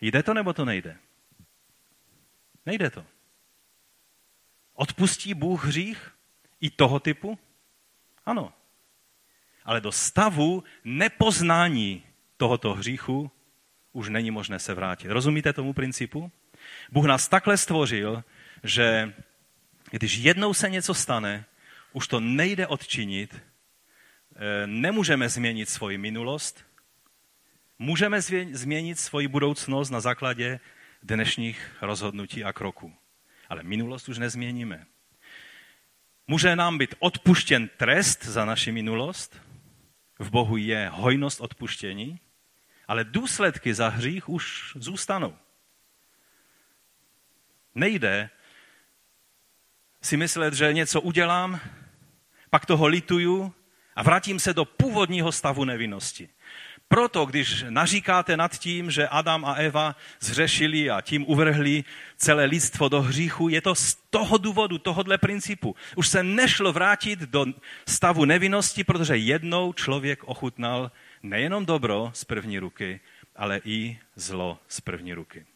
[0.00, 0.96] Jde to nebo to nejde?
[2.66, 3.06] Nejde to.
[4.74, 6.10] Odpustí Bůh hřích
[6.60, 7.38] i toho typu?
[8.26, 8.52] Ano.
[9.64, 12.04] Ale do stavu nepoznání
[12.36, 13.30] tohoto hříchu
[13.92, 15.08] už není možné se vrátit.
[15.08, 16.32] Rozumíte tomu principu?
[16.90, 18.24] Bůh nás takhle stvořil,
[18.64, 19.14] že
[19.90, 21.44] když jednou se něco stane,
[21.92, 26.64] už to nejde odčinit, eh, nemůžeme změnit svoji minulost,
[27.78, 28.22] můžeme
[28.52, 30.60] změnit svoji budoucnost na základě
[31.02, 32.94] dnešních rozhodnutí a kroků.
[33.48, 34.86] Ale minulost už nezměníme.
[36.26, 39.40] Může nám být odpuštěn trest za naši minulost,
[40.18, 42.20] v Bohu je hojnost odpuštění,
[42.88, 45.36] ale důsledky za hřích už zůstanou.
[47.74, 48.30] Nejde
[50.02, 51.60] si myslet, že něco udělám,
[52.50, 53.54] pak toho lituju
[53.96, 56.28] a vrátím se do původního stavu nevinnosti.
[56.88, 61.84] Proto, když naříkáte nad tím, že Adam a Eva zřešili a tím uvrhli
[62.16, 65.76] celé lidstvo do hříchu, je to z toho důvodu, tohohle principu.
[65.96, 67.46] Už se nešlo vrátit do
[67.88, 70.90] stavu nevinnosti, protože jednou člověk ochutnal
[71.22, 73.00] nejenom dobro z první ruky,
[73.36, 75.46] ale i zlo z první ruky.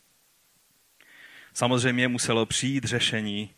[1.55, 3.51] Samozřejmě muselo přijít řešení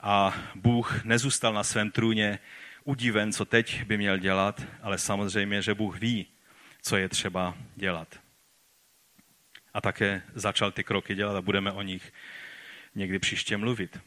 [0.00, 2.38] a Bůh nezůstal na svém trůně
[2.86, 6.26] udiven, co teď by měl dělat, ale samozřejmě, že Bůh ví,
[6.82, 8.20] co je třeba dělat.
[9.74, 12.12] A také začal ty kroky dělat a budeme o nich
[12.94, 14.00] někdy příště mluvit.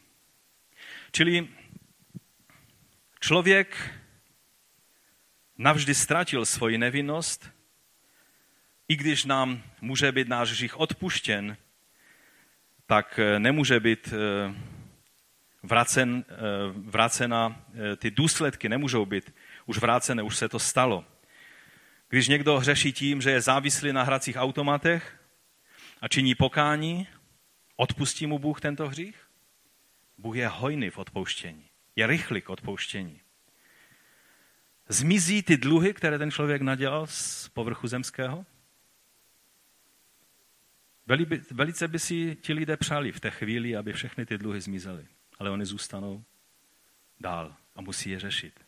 [1.12, 1.48] Čili
[3.20, 3.94] člověk
[5.58, 7.50] navždy ztratil svoji nevinnost,
[8.88, 11.56] i když nám může být náš hřích odpuštěn,
[12.86, 14.54] tak nemůže být eh,
[15.62, 16.34] vracen, eh,
[16.76, 19.34] vracena, eh, ty důsledky nemůžou být
[19.66, 21.04] už vrácené, už se to stalo.
[22.08, 25.20] Když někdo hřeší tím, že je závislý na hracích automatech
[26.00, 27.08] a činí pokání,
[27.76, 29.16] odpustí mu Bůh tento hřích?
[30.18, 31.64] Bůh je hojný v odpouštění.
[31.96, 33.20] Je rychlý k odpouštění.
[34.88, 38.46] Zmizí ty dluhy, které ten člověk nadělal z povrchu zemského?
[41.50, 45.06] Velice by si ti lidé přáli v té chvíli, aby všechny ty dluhy zmizely
[45.40, 46.24] ale oni zůstanou
[47.20, 48.60] dál a musí je řešit.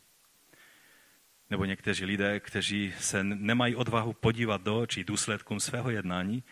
[1.49, 6.43] Nebo někteří lidé, kteří se nemají odvahu podívat do očí důsledkům svého jednání,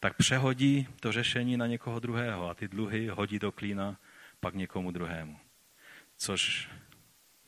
[0.00, 3.96] tak přehodí to řešení na někoho druhého a ty dluhy hodí do klína
[4.40, 5.38] pak někomu druhému.
[6.16, 6.70] Což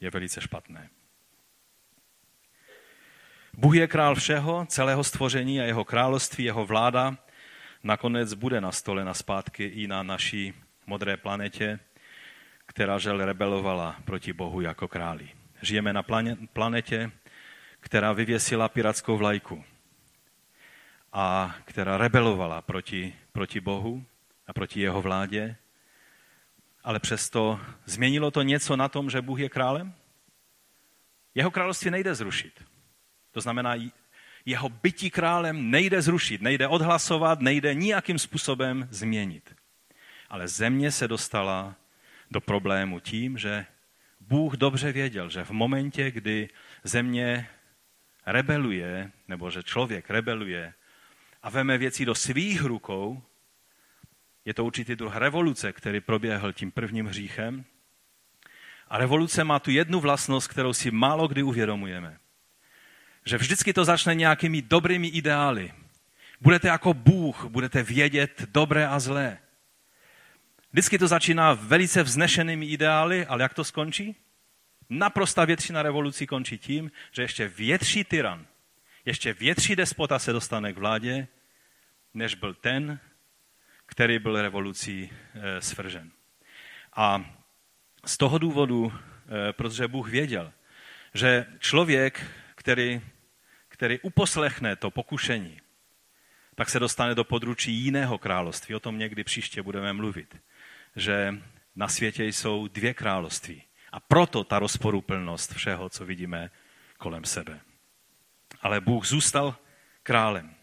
[0.00, 0.90] je velice špatné.
[3.52, 7.18] Bůh je král všeho, celého stvoření a jeho království, jeho vláda
[7.82, 10.54] nakonec bude na stole na zpátky i na naší
[10.86, 11.78] modré planetě,
[12.66, 15.28] která žel rebelovala proti Bohu jako králi.
[15.62, 16.04] Žijeme na
[16.52, 17.10] planetě,
[17.80, 19.64] která vyvěsila piratskou vlajku
[21.12, 24.04] a která rebelovala proti, proti Bohu
[24.46, 25.56] a proti jeho vládě,
[26.84, 29.94] ale přesto změnilo to něco na tom, že Bůh je králem?
[31.34, 32.64] Jeho království nejde zrušit.
[33.32, 33.74] To znamená,
[34.44, 39.54] jeho bytí králem nejde zrušit, nejde odhlasovat, nejde nijakým způsobem změnit.
[40.28, 41.74] Ale země se dostala
[42.30, 43.66] do problému tím, že
[44.20, 46.48] Bůh dobře věděl, že v momentě, kdy
[46.84, 47.48] země
[48.26, 50.74] rebeluje, nebo že člověk rebeluje
[51.42, 53.22] a veme věci do svých rukou,
[54.44, 57.64] je to určitý druh revoluce, který proběhl tím prvním hříchem.
[58.88, 62.18] A revoluce má tu jednu vlastnost, kterou si málo kdy uvědomujeme.
[63.24, 65.72] Že vždycky to začne nějakými dobrými ideály.
[66.40, 69.38] Budete jako Bůh, budete vědět dobré a zlé.
[70.76, 74.16] Vždycky to začíná velice vznešenými ideály, ale jak to skončí?
[74.90, 78.46] Naprosta většina revolucí končí tím, že ještě větší tyran,
[79.04, 81.28] ještě větší despota se dostane k vládě,
[82.14, 83.00] než byl ten,
[83.86, 86.10] který byl revolucí e, svržen.
[86.96, 87.24] A
[88.04, 90.52] z toho důvodu, e, protože Bůh věděl,
[91.14, 93.00] že člověk, který,
[93.68, 95.60] který uposlechne to pokušení,
[96.54, 98.74] tak se dostane do područí jiného království.
[98.74, 100.36] O tom někdy příště budeme mluvit.
[100.96, 101.34] Že
[101.76, 103.62] na světě jsou dvě království.
[103.92, 106.50] A proto ta rozporuplnost všeho, co vidíme
[106.98, 107.60] kolem sebe.
[108.60, 109.56] Ale Bůh zůstal
[110.02, 110.54] králem.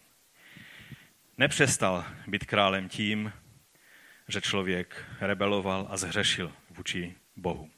[1.37, 3.33] Nepřestal být králem tím,
[4.27, 7.69] že člověk rebeloval a zhřešil vůči Bohu.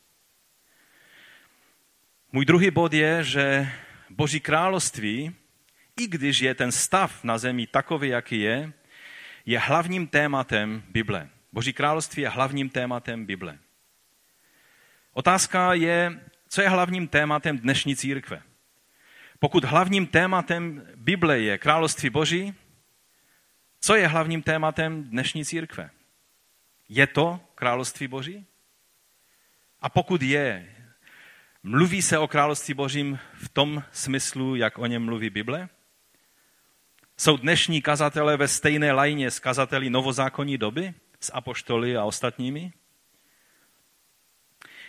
[2.31, 3.71] Můj druhý bod je, že
[4.09, 5.35] Boží království,
[6.01, 8.73] i když je ten stav na zemi takový, jaký je,
[9.45, 11.29] je hlavním tématem Bible.
[11.55, 13.57] Boží království je hlavním tématem Bible.
[15.13, 18.41] Otázka je, co je hlavním tématem dnešní církve.
[19.39, 22.53] Pokud hlavním tématem Bible je království Boží,
[23.79, 25.89] co je hlavním tématem dnešní církve?
[26.89, 28.45] Je to království Boží?
[29.79, 30.75] A pokud je,
[31.63, 35.69] mluví se o království Božím v tom smyslu, jak o něm mluví Bible?
[37.17, 40.93] Jsou dnešní kazatele ve stejné lajně s kazateli novozákonní doby,
[41.25, 42.73] s apoštoly a ostatními?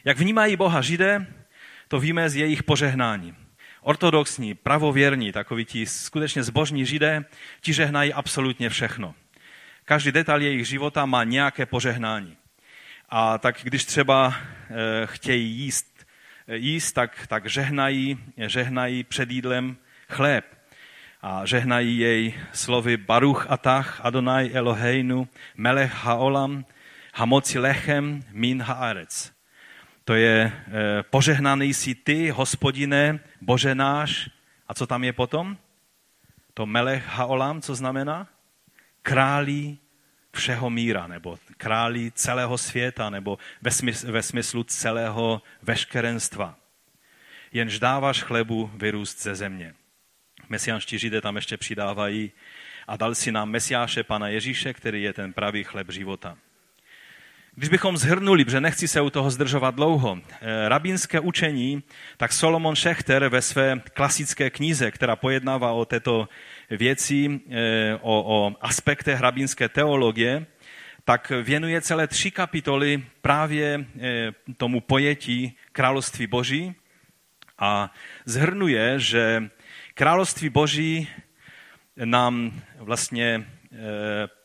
[0.04, 1.26] Jak vnímají Boha Židé,
[1.88, 3.34] to víme z jejich požehnání.
[3.80, 7.24] Ortodoxní, pravověrní, takoví ti skutečně zbožní Židé,
[7.60, 9.14] ti žehnají absolutně všechno.
[9.84, 12.36] Každý detail jejich života má nějaké požehnání.
[13.08, 16.06] A tak když třeba e, chtějí jíst,
[16.48, 19.76] e, jíst tak, tak žehnají, žehnají před jídlem
[20.08, 20.55] chléb.
[21.26, 26.64] A žehnají jej slovy Baruch atach Adonai Eloheinu Melech haolam
[27.14, 29.30] hamoci lechem min haaretz.
[30.04, 34.30] To je eh, požehnaný jsi ty, hospodine, bože náš.
[34.68, 35.58] A co tam je potom?
[36.54, 38.28] To melech haolam, co znamená?
[39.02, 39.78] Králí
[40.32, 46.54] všeho míra, nebo králí celého světa, nebo ve, smyslu, ve smyslu celého veškerenstva.
[47.52, 49.74] Jenž dáváš chlebu vyrůst ze země.
[50.48, 52.32] Mesiánští židé tam ještě přidávají
[52.88, 56.36] a dal si nám Mesiáše Pana Ježíše, který je ten pravý chleb života.
[57.54, 61.82] Když bychom zhrnuli, protože nechci se u toho zdržovat dlouho, eh, rabínské učení,
[62.16, 66.28] tak Solomon Schechter ve své klasické knize, která pojednává o této
[66.70, 70.46] věci, eh, o, o aspektech rabínské teologie,
[71.04, 76.74] tak věnuje celé tři kapitoly právě eh, tomu pojetí království boží
[77.58, 77.92] a
[78.24, 79.50] zhrnuje, že
[79.96, 81.08] království boží
[82.04, 83.46] nám vlastně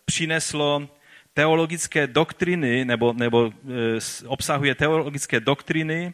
[0.06, 0.90] přineslo
[1.34, 6.14] teologické doktriny, nebo, nebo e, obsahuje teologické doktriny,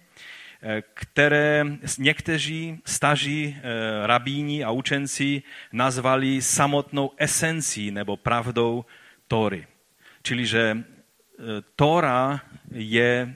[0.61, 1.65] e, které
[1.97, 3.61] někteří staří e,
[4.07, 8.85] rabíni a učenci nazvali samotnou esencí nebo pravdou
[9.27, 9.67] Tóry.
[10.23, 10.83] Čili, že
[11.75, 13.35] Tóra je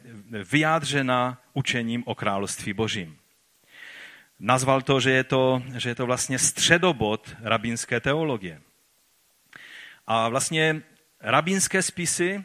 [0.52, 3.21] vyjádřena učením o království božím.
[4.42, 8.62] Nazval to, že je to, že je to vlastně středobod rabínské teologie.
[10.08, 10.82] A vlastně
[11.22, 12.44] rabínské spisy,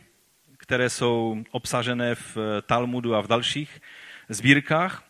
[0.59, 3.83] které jsou obsažené v Talmudu a v dalších
[4.29, 5.05] sbírkách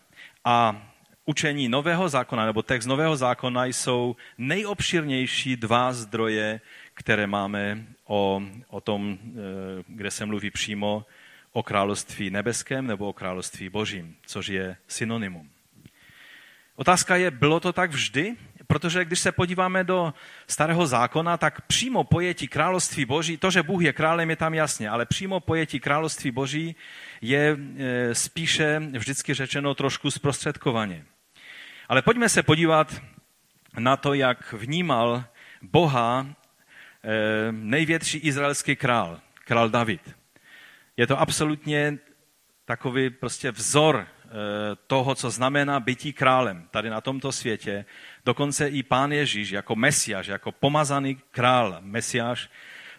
[0.45, 0.87] a
[1.25, 6.61] učení Nového zákona nebo text Nového zákona jsou nejobširnější dva zdroje,
[6.93, 11.05] které máme o, o tom, eh, kde se mluví přímo
[11.51, 15.56] o království nebeském nebo o království božím, což je synonymum.
[16.79, 18.35] Otázka je, bylo to tak vždy?
[18.67, 20.13] Protože když se podíváme do
[20.47, 24.89] starého zákona, tak přímo pojetí království boží, to, že Bůh je králem, je tam jasně,
[24.89, 26.75] ale přímo pojetí království boží
[27.21, 31.05] je e, spíše vždycky řečeno trošku zprostředkovaně.
[31.89, 33.01] Ale pojďme se podívat
[33.79, 35.23] na to, jak vnímal
[35.61, 40.15] Boha e, největší izraelský král, král David.
[40.97, 41.97] Je to absolutně
[42.65, 44.07] takový prostě vzor
[44.87, 47.85] toho, co znamená bytí králem tady na tomto světě.
[48.25, 52.49] Dokonce i pán Ježíš jako mesiáš, jako pomazaný král, mesiáš,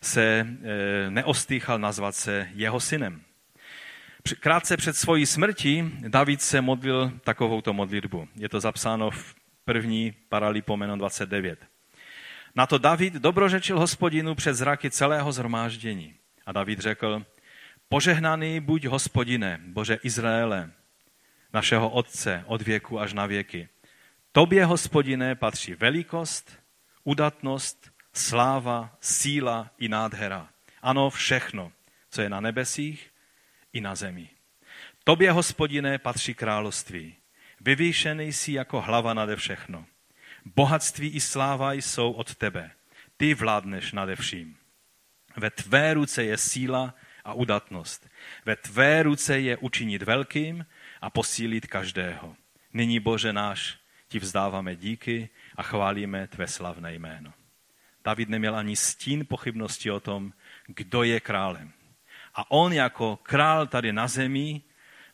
[0.03, 3.23] se eh, neostýchal nazvat se jeho synem.
[4.41, 8.29] Krátce před svojí smrtí David se modlil takovouto modlitbu.
[8.37, 11.59] Je to zapsáno v první paralipomeno 29.
[12.55, 16.15] Na to David dobrořečil hospodinu před zraky celého zhromáždění.
[16.47, 17.25] A David řekl,
[17.89, 20.71] požehnaný buď hospodine, Bože Izraele,
[21.53, 23.69] našeho Otce od věku až na věky.
[24.33, 26.59] Tobě, hospodine, patří velikost,
[27.05, 30.49] udatnost, sláva, síla i nádhera.
[30.83, 31.73] Ano, všechno,
[32.11, 33.11] co je na nebesích
[33.73, 34.29] i na zemi.
[35.05, 37.15] Tobě, hospodine, patří království.
[37.61, 39.87] Vyvýšený jsi jako hlava nade všechno.
[40.45, 42.71] Bohatství i sláva jsou od tebe.
[43.17, 44.57] Ty vládneš nade vším.
[45.37, 46.95] Ve tvé ruce je síla
[47.25, 48.09] a udatnost.
[48.45, 50.67] Ve tvé ruce je učinit velkým
[51.01, 52.37] a posílit každého.
[52.73, 53.79] Nyní, Bože náš,
[54.09, 57.33] ti vzdáváme díky a chválíme tvé slavné jméno.
[58.05, 60.33] David neměl ani stín pochybnosti o tom,
[60.67, 61.73] kdo je králem.
[62.35, 64.63] A on jako král tady na zemi,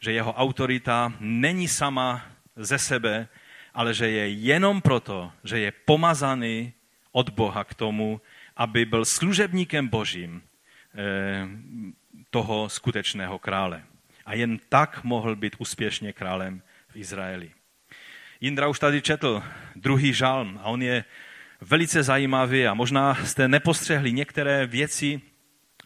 [0.01, 2.27] že jeho autorita není sama
[2.57, 3.29] ze sebe,
[3.75, 6.73] ale že je jenom proto, že je pomazaný
[7.13, 8.21] od Boha k tomu,
[8.57, 11.49] aby byl služebníkem božím eh,
[12.31, 13.83] toho skutečného krále.
[14.27, 17.51] A jen tak mohl být úspěšně králem v Izraeli.
[18.41, 19.43] Jindra už tady četl
[19.77, 21.05] druhý žalm a on je
[21.61, 25.21] velice zajímavý a možná jste nepostřehli některé věci,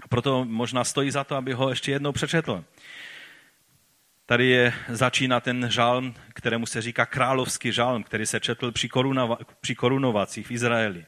[0.08, 2.64] proto možná stojí za to, aby ho ještě jednou přečetl.
[4.26, 9.38] Tady je, začíná ten žalm, kterému se říká královský žalm, který se četl při, korunova,
[9.60, 11.06] při korunovacích v Izraeli.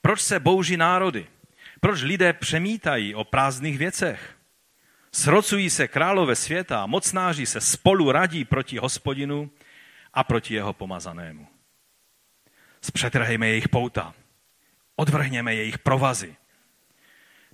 [0.00, 1.26] Proč se bouží národy?
[1.80, 4.35] Proč lidé přemítají o prázdných věcech?
[5.16, 9.50] Srocují se králové světa a mocnáři se spolu radí proti hospodinu
[10.14, 11.48] a proti jeho pomazanému.
[12.82, 14.14] Zpřetrhejme jejich pouta,
[14.96, 16.36] odvrhněme jejich provazy.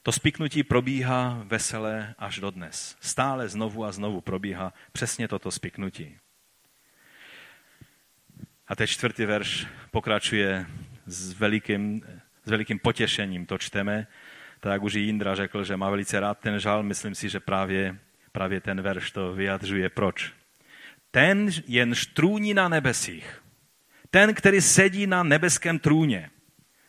[0.02, 2.96] To spiknutí probíhá veselé až do dnes.
[3.00, 6.18] Stále znovu a znovu probíhá přesně toto spiknutí.
[8.68, 10.66] A teď čtvrtý verš pokračuje
[11.06, 12.02] s velikým,
[12.44, 13.46] s velikým potěšením.
[13.46, 14.06] To čteme,
[14.62, 17.98] tak jak už Jindra řekl, že má velice rád ten žal, myslím si, že právě,
[18.32, 19.88] právě ten verš to vyjadřuje.
[19.88, 20.32] Proč?
[21.10, 23.42] Ten jen štrůní na nebesích,
[24.10, 26.30] ten, který sedí na nebeském trůně,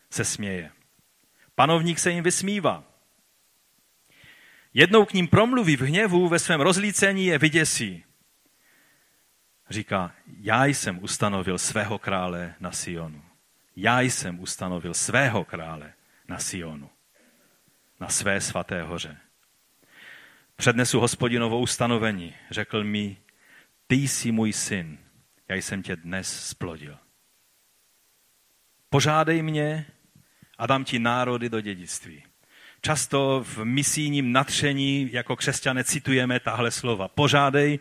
[0.09, 0.71] se směje.
[1.55, 2.83] Panovník se jim vysmívá.
[4.73, 8.03] Jednou k ním promluví v hněvu, ve svém rozlícení je vyděsí.
[9.69, 13.23] Říká, já jsem ustanovil svého krále na Sionu.
[13.75, 15.93] Já jsem ustanovil svého krále
[16.27, 16.89] na Sionu,
[18.03, 19.17] na své svaté hoře.
[20.55, 22.33] Přednesu hospodinovo ustanovení.
[22.51, 23.17] Řekl mi,
[23.87, 24.97] ty jsi můj syn,
[25.47, 26.97] já jsem tě dnes splodil.
[28.89, 29.85] Požádej mě
[30.57, 32.23] a dám ti národy do dědictví.
[32.81, 37.07] Často v misijním natření jako křesťané citujeme tahle slova.
[37.07, 37.79] Požádej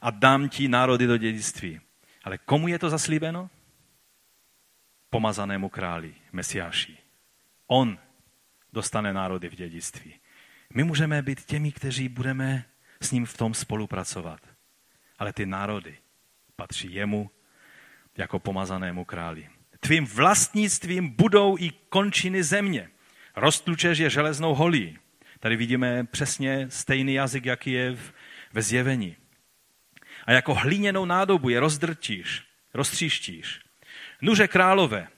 [0.00, 1.80] a dám ti národy do dědictví.
[2.24, 3.50] Ale komu je to zaslíbeno?
[5.10, 6.98] Pomazanému králi, Mesiáši.
[7.66, 7.98] On
[8.72, 10.14] dostane národy v dědictví.
[10.74, 12.64] My můžeme být těmi, kteří budeme
[13.00, 14.40] s ním v tom spolupracovat.
[15.18, 15.98] Ale ty národy
[16.56, 17.30] patří jemu
[18.16, 19.48] jako pomazanému králi.
[19.80, 22.90] Tvým vlastnictvím budou i končiny země.
[23.36, 24.98] Roztlučeš je železnou holí.
[25.40, 27.96] Tady vidíme přesně stejný jazyk, jaký je
[28.52, 29.16] ve zjevení.
[30.26, 32.42] A jako hlíněnou nádobu je rozdrtíš,
[32.74, 33.60] roztříštíš.
[34.22, 35.08] Nuže králové,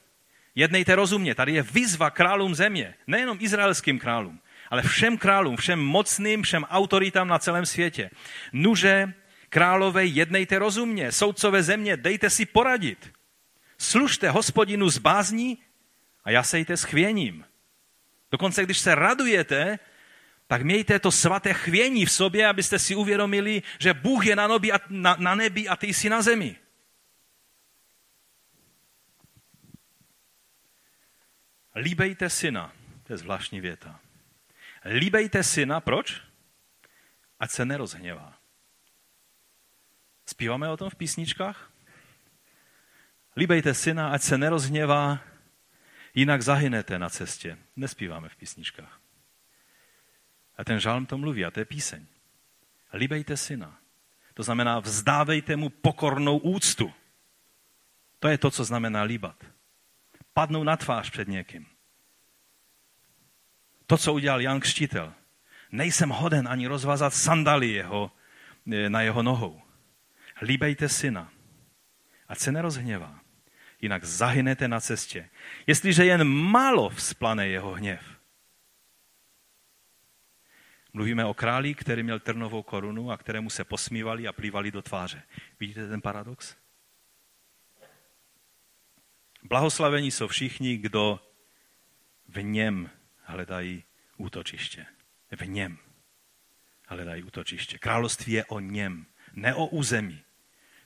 [0.54, 4.40] jednejte rozumně, tady je výzva králům země, nejenom izraelským králům,
[4.70, 8.10] ale všem králům, všem mocným, všem autoritám na celém světě.
[8.52, 9.12] Nuže
[9.48, 13.12] králové, jednejte rozumně, soudcové země, dejte si poradit.
[13.78, 15.58] Služte hospodinu z bázní
[16.24, 17.44] a jasejte s chvěním.
[18.32, 19.78] Dokonce, když se radujete,
[20.46, 24.72] tak mějte to svaté chvění v sobě, abyste si uvědomili, že Bůh je na nebi
[24.72, 26.56] a, na, na nebi a ty jsi na zemi.
[31.74, 32.72] Líbejte syna.
[33.02, 34.00] To je zvláštní věta.
[34.84, 36.22] Líbejte syna, proč?
[37.40, 38.38] Ať se nerozhněvá.
[40.26, 41.70] Zpíváme o tom v písničkách?
[43.36, 45.18] Líbejte syna, ať se nerozhněvá,
[46.14, 47.58] jinak zahynete na cestě.
[47.76, 49.00] Nespíváme v písničkách.
[50.56, 52.06] A ten žálm to mluví, a to je píseň.
[52.92, 53.78] Líbejte syna.
[54.34, 56.92] To znamená, vzdávejte mu pokornou úctu.
[58.18, 59.44] To je to, co znamená líbat.
[60.34, 61.66] Padnou na tvář před někým.
[63.86, 65.12] To, co udělal Jan Křtitel.
[65.72, 68.12] Nejsem hoden ani rozvázat sandaly jeho,
[68.72, 69.62] eh, na jeho nohou.
[70.42, 71.32] Líbejte syna.
[72.28, 73.24] Ať se nerozhněvá
[73.84, 75.28] jinak zahynete na cestě.
[75.66, 78.00] Jestliže jen málo vzplane jeho hněv.
[80.92, 85.22] Mluvíme o králi, který měl trnovou korunu a kterému se posmívali a plývali do tváře.
[85.60, 86.56] Vidíte ten paradox?
[89.44, 91.20] Blahoslavení jsou všichni, kdo
[92.28, 92.90] v něm
[93.22, 93.84] hledají
[94.16, 94.86] útočiště.
[95.36, 95.78] V něm
[96.86, 97.78] hledají útočiště.
[97.78, 100.22] Království je o něm, ne o území.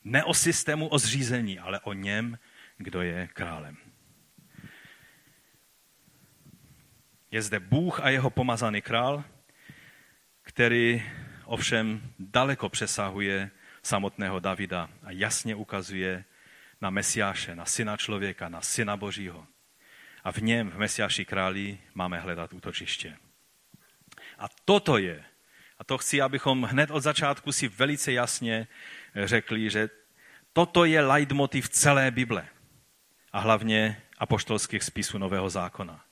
[0.05, 2.39] Ne o systému, o zřízení, ale o něm,
[2.77, 3.77] kdo je králem.
[7.31, 9.25] Je zde Bůh a jeho pomazaný král,
[10.43, 11.03] který
[11.45, 13.51] ovšem daleko přesahuje
[13.83, 16.25] samotného Davida a jasně ukazuje
[16.81, 19.47] na Mesiáše, na syna člověka, na syna Božího.
[20.24, 23.16] A v něm, v Mesiáši králi, máme hledat útočiště.
[24.39, 25.24] A toto je,
[25.79, 28.66] a to chci, abychom hned od začátku si velice jasně
[29.14, 29.91] řekli, že
[30.53, 32.49] toto je leitmotiv celé Bible
[33.33, 36.05] a hlavně apoštolských spisů Nového zákona.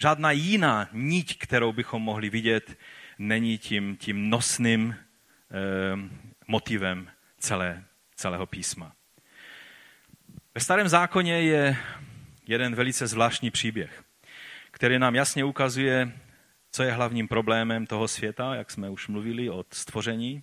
[0.00, 2.78] Žádná jiná niť, kterou bychom mohli vidět,
[3.18, 5.06] není tím, tím nosným eh,
[6.46, 7.84] motivem celé,
[8.16, 8.96] celého písma.
[10.54, 11.76] Ve starém zákoně je
[12.46, 14.02] jeden velice zvláštní příběh,
[14.70, 16.12] který nám jasně ukazuje,
[16.72, 20.42] co je hlavním problémem toho světa, jak jsme už mluvili od stvoření,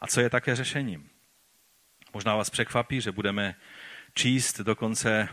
[0.00, 1.10] a co je také řešením.
[2.14, 3.54] Možná vás překvapí, že budeme
[4.14, 5.28] číst dokonce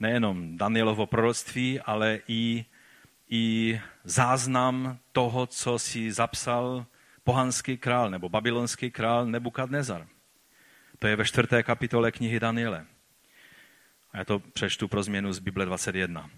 [0.00, 2.64] nejenom Danielovo proroctví, ale i,
[3.30, 6.86] i záznam toho, co si zapsal
[7.24, 10.06] pohanský král nebo babylonský král Nebukadnezar.
[10.98, 12.86] To je ve čtvrté kapitole knihy Daniele.
[14.12, 16.30] A já to přečtu pro změnu z Bible 21.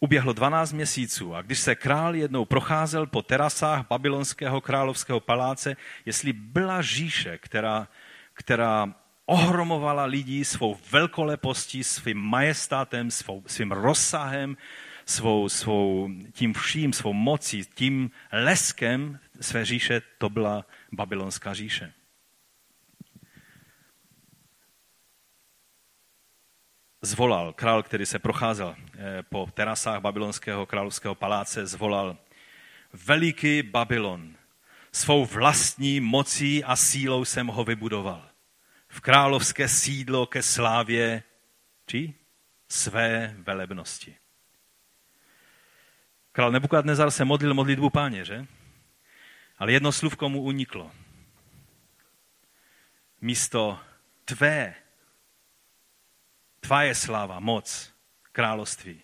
[0.00, 6.32] Uběhlo 12 měsíců a když se král jednou procházel po terasách babylonského královského paláce, jestli
[6.32, 7.88] byla říše, která,
[8.32, 8.94] která
[9.26, 14.56] ohromovala lidí svou velkolepostí, svým majestátem, svou, svým rozsahem,
[15.06, 21.92] svou, svou, tím vším, svou mocí, tím leskem své říše, to byla babylonská říše.
[27.02, 32.16] Zvolal, král, který se procházel eh, po terasách babylonského královského paláce, zvolal
[32.92, 34.34] veliký Babylon,
[34.92, 38.28] svou vlastní mocí a sílou jsem ho vybudoval.
[38.88, 41.22] V královské sídlo ke slávě,
[41.86, 42.14] či
[42.68, 44.16] své velebnosti.
[46.32, 48.46] Král Nebukadnezar se modlil modlitbu páně, že?
[49.58, 50.92] Ale jedno slůvko mu uniklo.
[53.20, 53.80] Místo
[54.24, 54.74] tvé
[56.60, 57.94] Tvá je sláva, moc,
[58.32, 59.02] království.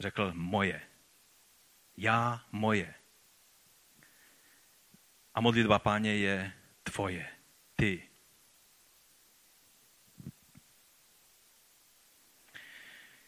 [0.00, 0.82] Řekl moje.
[1.96, 2.94] Já moje.
[5.34, 7.28] A modlitba páně je tvoje.
[7.76, 8.10] Ty.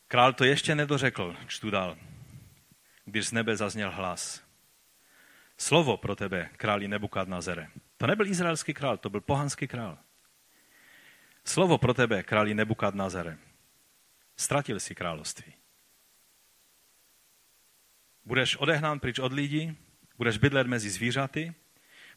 [0.09, 1.99] Král to ještě nedořekl, čtu dál,
[3.05, 4.43] když z nebe zazněl hlas.
[5.59, 7.69] Slovo pro tebe, králi Nebukadnazere.
[7.97, 9.99] To nebyl izraelský král, to byl pohanský král.
[11.45, 13.39] Slovo pro tebe, králi Nebukadnazare.
[14.37, 15.53] Ztratil si království.
[18.25, 19.77] Budeš odehnán pryč od lidí,
[20.17, 21.55] budeš bydlet mezi zvířaty,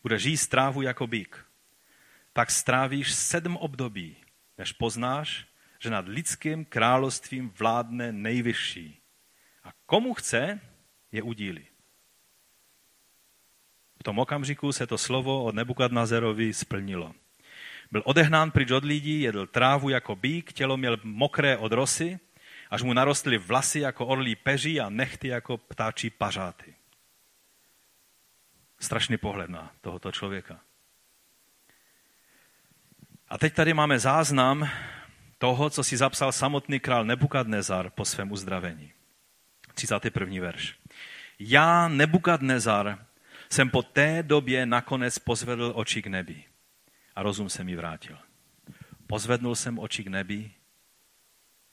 [0.01, 1.45] budeš jíst trávu jako bík.
[2.34, 4.15] Tak strávíš sedm období,
[4.57, 5.47] než poznáš,
[5.80, 9.01] že nad lidským královstvím vládne nejvyšší.
[9.63, 10.59] A komu chce,
[11.11, 11.67] je udílí.
[13.99, 17.13] V tom okamžiku se to slovo od Nebukadnazerovi splnilo.
[17.91, 22.19] Byl odehnán pryč od lidí, jedl trávu jako bík, tělo měl mokré od rosy,
[22.69, 26.75] až mu narostly vlasy jako orlí peří a nechty jako ptáčí pařáty.
[28.79, 30.59] Strašný pohled na tohoto člověka.
[33.29, 34.69] A teď tady máme záznam
[35.38, 38.91] toho, co si zapsal samotný král Nebukadnezar po svém uzdravení.
[39.73, 40.41] 31.
[40.41, 40.75] verš.
[41.39, 43.05] Já, Nebukadnezar,
[43.49, 46.43] jsem po té době nakonec pozvedl oči k nebi
[47.16, 48.18] a rozum se mi vrátil.
[49.07, 50.51] Pozvednul jsem oči k nebi,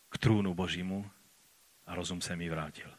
[0.09, 1.11] k trůnu božímu
[1.87, 2.91] a rozum se mi vrátil.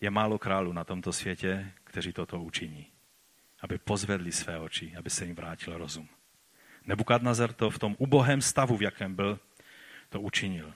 [0.00, 2.86] Je málo králů na tomto světě, kteří toto učiní.
[3.60, 6.08] Aby pozvedli své oči, aby se jim vrátil rozum.
[6.84, 9.40] Nebukadnazar to v tom ubohém stavu, v jakém byl,
[10.08, 10.74] to učinil.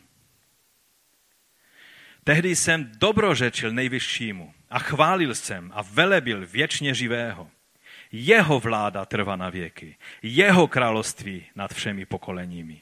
[2.24, 7.50] Tehdy jsem dobrořečil nejvyššímu a chválil jsem a velebil věčně živého.
[8.18, 9.96] Jeho vláda trvá na věky.
[10.22, 12.80] Jeho království nad všemi pokoleními.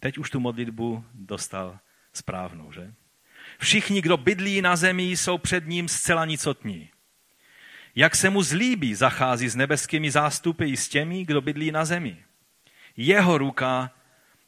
[0.00, 1.78] Teď už tu modlitbu dostal
[2.12, 2.94] správnou, že?
[3.58, 6.90] Všichni, kdo bydlí na zemi, jsou před ním zcela nicotní.
[7.94, 12.24] Jak se mu zlíbí, zachází s nebeskými zástupy i s těmi, kdo bydlí na zemi.
[12.96, 13.90] Jeho ruka,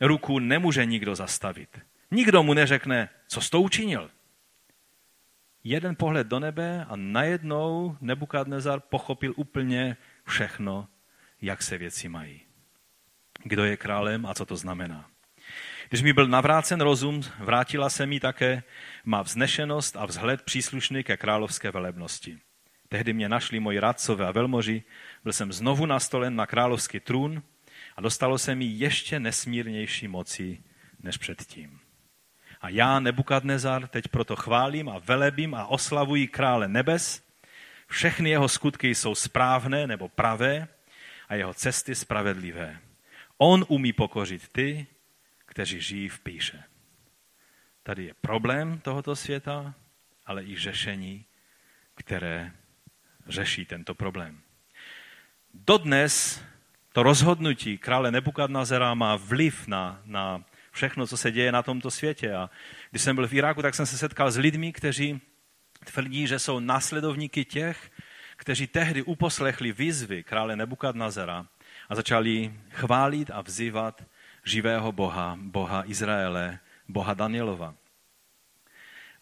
[0.01, 1.79] ruku nemůže nikdo zastavit.
[2.11, 4.11] Nikdo mu neřekne, co jsi to učinil
[5.65, 9.97] jeden pohled do nebe a najednou Nebukadnezar pochopil úplně
[10.27, 10.89] všechno,
[11.43, 12.41] jak se věci mají.
[13.43, 15.11] Kdo je králem a co to znamená.
[15.89, 18.63] Když mi byl navrácen rozum, vrátila se mi také
[19.05, 22.39] má vznešenost a vzhled příslušný ke královské velebnosti.
[22.89, 24.83] Tehdy mě našli moji radcové a velmoži,
[25.23, 27.43] byl jsem znovu nastolen na královský trůn
[27.97, 30.63] a dostalo se mi ještě nesmírnější moci
[31.03, 31.81] než předtím.
[32.61, 37.24] A já, Nebukadnezar, teď proto chválím a velebím a oslavuji krále nebes.
[37.89, 40.69] Všechny jeho skutky jsou správné nebo pravé
[41.29, 42.79] a jeho cesty spravedlivé.
[43.39, 44.87] On umí pokořit ty,
[45.47, 46.63] kteří žijí v píše.
[47.83, 49.75] Tady je problém tohoto světa,
[50.27, 51.25] ale i řešení,
[51.95, 52.53] které
[53.27, 54.41] řeší tento problém.
[55.55, 56.43] Dodnes
[56.93, 62.35] to rozhodnutí krále Nebukadnazera má vliv na, na všechno, co se děje na tomto světě.
[62.35, 62.51] A
[62.91, 65.21] když jsem byl v Iráku, tak jsem se setkal s lidmi, kteří
[65.85, 67.91] tvrdí, že jsou následovníky těch,
[68.37, 71.47] kteří tehdy uposlechli výzvy krále Nebukadnazera
[71.89, 74.03] a začali chválit a vzývat
[74.45, 76.59] živého Boha, Boha Izraele,
[76.89, 77.75] Boha Danielova.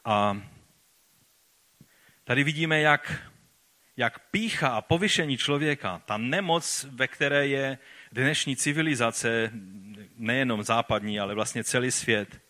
[0.05, 0.41] A
[2.25, 3.23] tady vidíme, jak,
[3.97, 7.79] jak pícha a povyšení člověka, ta nemoc, ve které je
[8.13, 9.51] dnešní civilizace,
[10.17, 12.41] nejenom západní, ale vlastně celý svět,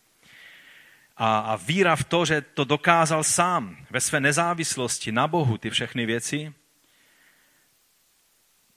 [1.17, 5.69] a, a víra v to, že to dokázal sám ve své nezávislosti na Bohu, ty
[5.69, 6.53] všechny věci,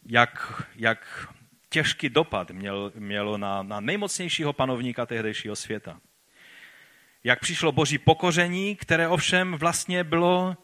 [0.06, 1.28] jak, jak
[1.68, 6.00] těžký dopad měl, mělo na, na nejmocnějšího panovníka tehdejšího světa.
[7.24, 10.56] Jak přišlo boží pokoření, které ovšem vlastně bylo,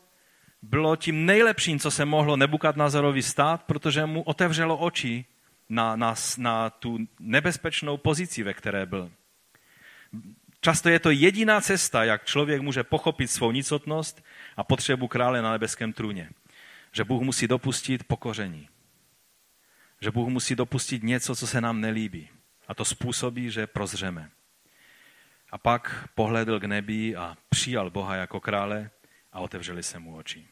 [0.62, 5.24] bylo tím nejlepším, co se mohlo Nebukadnazarovi stát, protože mu otevřelo oči
[5.68, 9.10] na, na, na tu nebezpečnou pozici, ve které byl.
[10.64, 14.24] Často je to jediná cesta, jak člověk může pochopit svou nicotnost
[14.56, 16.30] a potřebu krále na nebeském trůně.
[16.92, 18.68] Že Bůh musí dopustit pokoření.
[20.00, 22.28] Že Bůh musí dopustit něco, co se nám nelíbí.
[22.68, 24.30] A to způsobí, že prozřeme.
[25.50, 28.90] A pak pohledl k nebi a přijal Boha jako krále
[29.32, 30.46] a otevřeli se mu oči.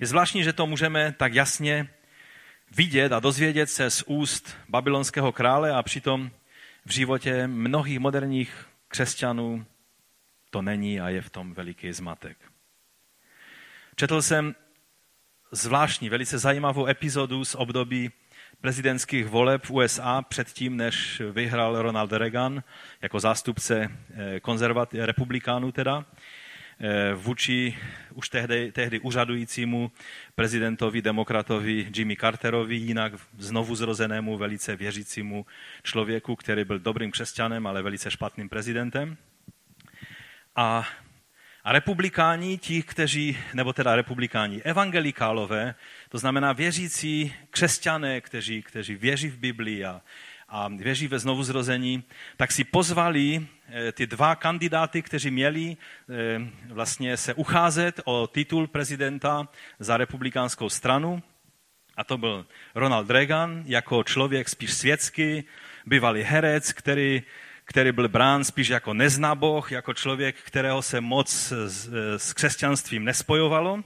[0.00, 1.88] Je zvláštní, že to můžeme tak jasně
[2.70, 6.30] vidět a dozvědět se z úst babylonského krále a přitom
[6.86, 9.66] v životě mnohých moderních křesťanů
[10.50, 12.38] to není a je v tom veliký zmatek.
[13.96, 14.54] Četl jsem
[15.52, 18.10] zvláštní, velice zajímavou epizodu z období
[18.60, 22.62] prezidentských voleb v USA předtím, než vyhrál Ronald Reagan
[23.02, 26.04] jako zástupce eh, konzervat, republikánů teda,
[27.14, 27.78] vůči
[28.14, 29.92] už tehdy, tehdy úřadujícímu
[30.34, 35.46] prezidentovi, demokratovi Jimmy Carterovi, jinak znovu zrozenému, velice věřícímu
[35.82, 39.16] člověku, který byl dobrým křesťanem, ale velice špatným prezidentem.
[40.56, 40.88] A
[41.66, 45.74] a republikáni, ti, kteří, nebo teda republikáni, evangelikálové,
[46.08, 50.00] to znamená věřící křesťané, kteří, kteří věří v Biblii a,
[50.54, 52.04] a věří ve znovuzrození,
[52.36, 58.66] tak si pozvali eh, ty dva kandidáty, kteří měli eh, vlastně se ucházet o titul
[58.66, 59.48] prezidenta
[59.78, 61.22] za republikánskou stranu.
[61.96, 65.44] A to byl Ronald Reagan jako člověk spíš světský,
[65.86, 67.22] bývalý herec, který
[67.66, 73.84] který byl brán spíš jako neznaboch, jako člověk, kterého se moc s, s křesťanstvím nespojovalo.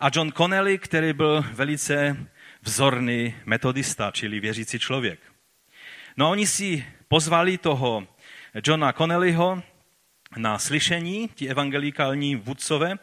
[0.00, 2.16] A John Connelly, který byl velice
[2.62, 5.35] vzorný metodista, čili věřící člověk.
[6.16, 8.06] No oni si pozvali toho
[8.66, 9.62] Johna Connellyho
[10.36, 12.98] na slyšení, ti evangelikální vůdcové,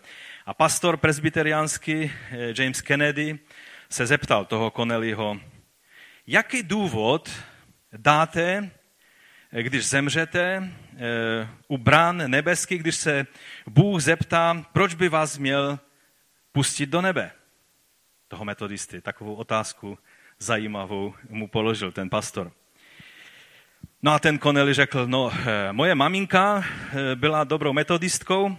[0.46, 3.40] a pastor presbyteriánský eh, James Kennedy
[3.90, 5.40] se zeptal toho Connellyho,
[6.28, 7.30] jaký důvod
[7.98, 8.72] dáte
[9.62, 13.28] když zemřete eh, u brán nebeských, když se
[13.68, 15.80] Bůh zeptá, proč by vás měl
[16.52, 17.32] pustit do nebe?
[18.28, 19.02] Toho metodisty.
[19.02, 20.00] Takovou otázku
[20.40, 22.52] zajímavou mu položil ten pastor.
[24.04, 28.58] No a ten Connelly řekl, no eh, moje maminka eh, byla dobrou metodistkou,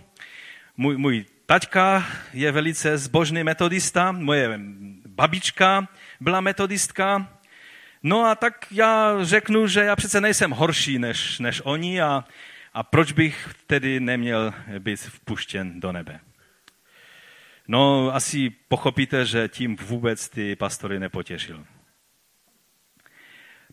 [0.77, 4.61] můj, můj taťka je velice zbožný metodista, moje
[5.07, 5.89] babička
[6.21, 7.29] byla metodistka,
[8.07, 12.25] No a tak já řeknu, že já přece nejsem horší než, než oni a,
[12.75, 16.21] a proč bych tedy neměl být vpuštěn do nebe.
[17.69, 21.65] No asi pochopíte, že tím vůbec ty pastory nepotěšil.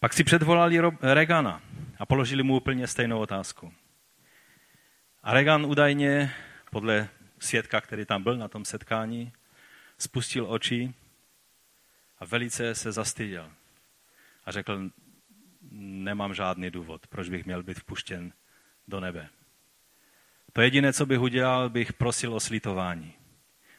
[0.01, 1.61] Pak si předvolali Regana
[1.97, 3.73] a položili mu úplně stejnou otázku.
[5.23, 6.33] A Regan údajně,
[6.71, 9.33] podle svědka, který tam byl na tom setkání,
[9.97, 10.93] spustil oči
[12.19, 13.51] a velice se zastyděl
[14.45, 14.89] a řekl,
[15.71, 18.33] nemám žádný důvod, proč bych měl být vpuštěn
[18.87, 19.29] do nebe.
[20.53, 23.13] To jediné, co bych udělal, bych prosil o slitování.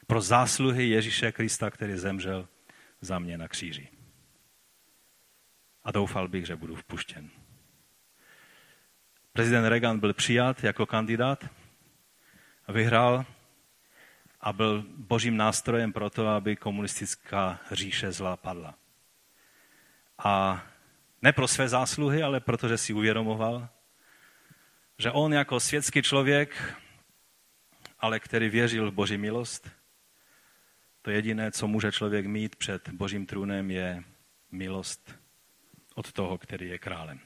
[0.07, 2.47] Pro zásluhy Ježíše Krista, který zemřel
[3.01, 3.89] za mě na kříži.
[5.83, 7.29] A doufal bych, že budu vpuštěn.
[9.33, 11.45] Prezident Reagan byl přijat jako kandidát
[12.67, 13.25] vyhrál
[14.41, 18.75] a byl božím nástrojem pro to, aby komunistická říše zla padla.
[20.17, 20.63] A
[21.21, 23.69] ne pro své zásluhy, ale protože si uvědomoval,
[24.97, 26.75] že on jako světský člověk,
[27.99, 29.69] ale který věřil v boží milost,
[31.01, 34.03] to jediné, co může člověk mít před božím trůnem, je
[34.51, 35.22] milost
[35.95, 37.19] od toho, který je králem.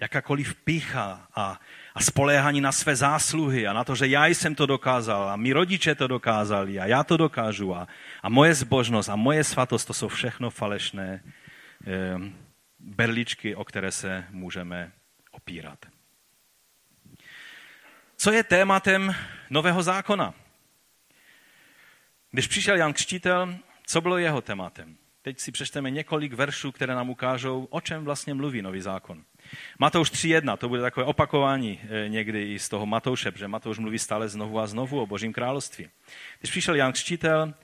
[0.00, 1.60] Jakákoliv pícha a,
[1.94, 5.52] a spoléhání na své zásluhy a na to, že já jsem to dokázal a mi
[5.52, 7.88] rodiče to dokázali a já to dokážu a,
[8.22, 11.24] a moje zbožnost a moje svatost, to jsou všechno falešné
[11.86, 12.18] eh,
[12.78, 14.92] berličky, o které se můžeme
[15.30, 15.86] opírat.
[18.16, 19.14] Co je tématem
[19.50, 20.34] Nového zákona?
[22.30, 24.96] Když přišel Jan Křtitel, co bylo jeho tématem?
[25.22, 29.24] Teď si přečteme několik veršů, které nám ukážou, o čem vlastně mluví nový zákon.
[29.78, 33.98] Matouš 3.1, to bude takové opakování eh, někdy i z toho Matouše, protože Matouš mluví
[33.98, 35.88] stále znovu a znovu o božím království.
[36.40, 37.54] Když přišel Jan Křtitel,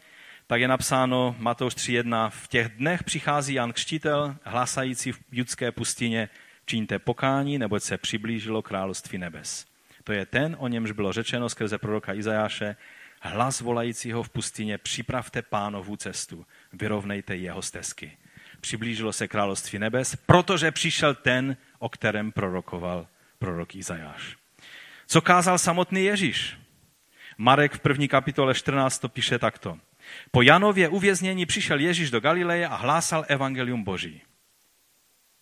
[0.47, 6.29] tak je napsáno Matouš 3.1, v těch dnech přichází Jan Křtitel, hlásající v judské pustině,
[6.67, 9.67] čiňte pokání, neboť se přiblížilo království nebes.
[10.05, 12.77] To je ten, o němž bylo řečeno skrze proroka Izajáše,
[13.21, 18.19] hlas volajícího v pustině, připravte pánovu cestu, vyrovnejte jeho stezky.
[18.61, 23.09] Přiblížilo se království nebes, protože přišel ten, o kterém prorokoval
[23.39, 24.37] prorok Izajáš.
[25.07, 26.57] Co kázal samotný Ježíš?
[27.39, 29.79] Marek v první kapitole 14 to píše takto.
[30.31, 34.23] Po Janově uvěznění přišel Ježíš do Galileje a hlásal evangelium Boží.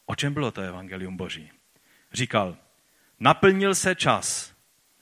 [0.06, 1.50] O čem bylo to evangelium Boží?
[2.12, 2.56] Říkal,
[3.20, 4.54] naplnil se čas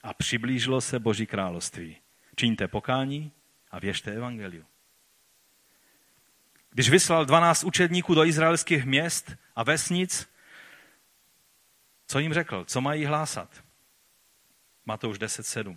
[0.03, 1.97] a přiblížilo se Boží království.
[2.37, 3.33] Čiňte pokání
[3.71, 4.65] a věřte evangeliu.
[6.75, 10.29] Když vyslal 12 učedníků do izraelských měst a vesnic,
[12.07, 12.65] co jim řekl?
[12.65, 13.65] Co mají hlásat?
[14.87, 15.77] Matouš 10.7.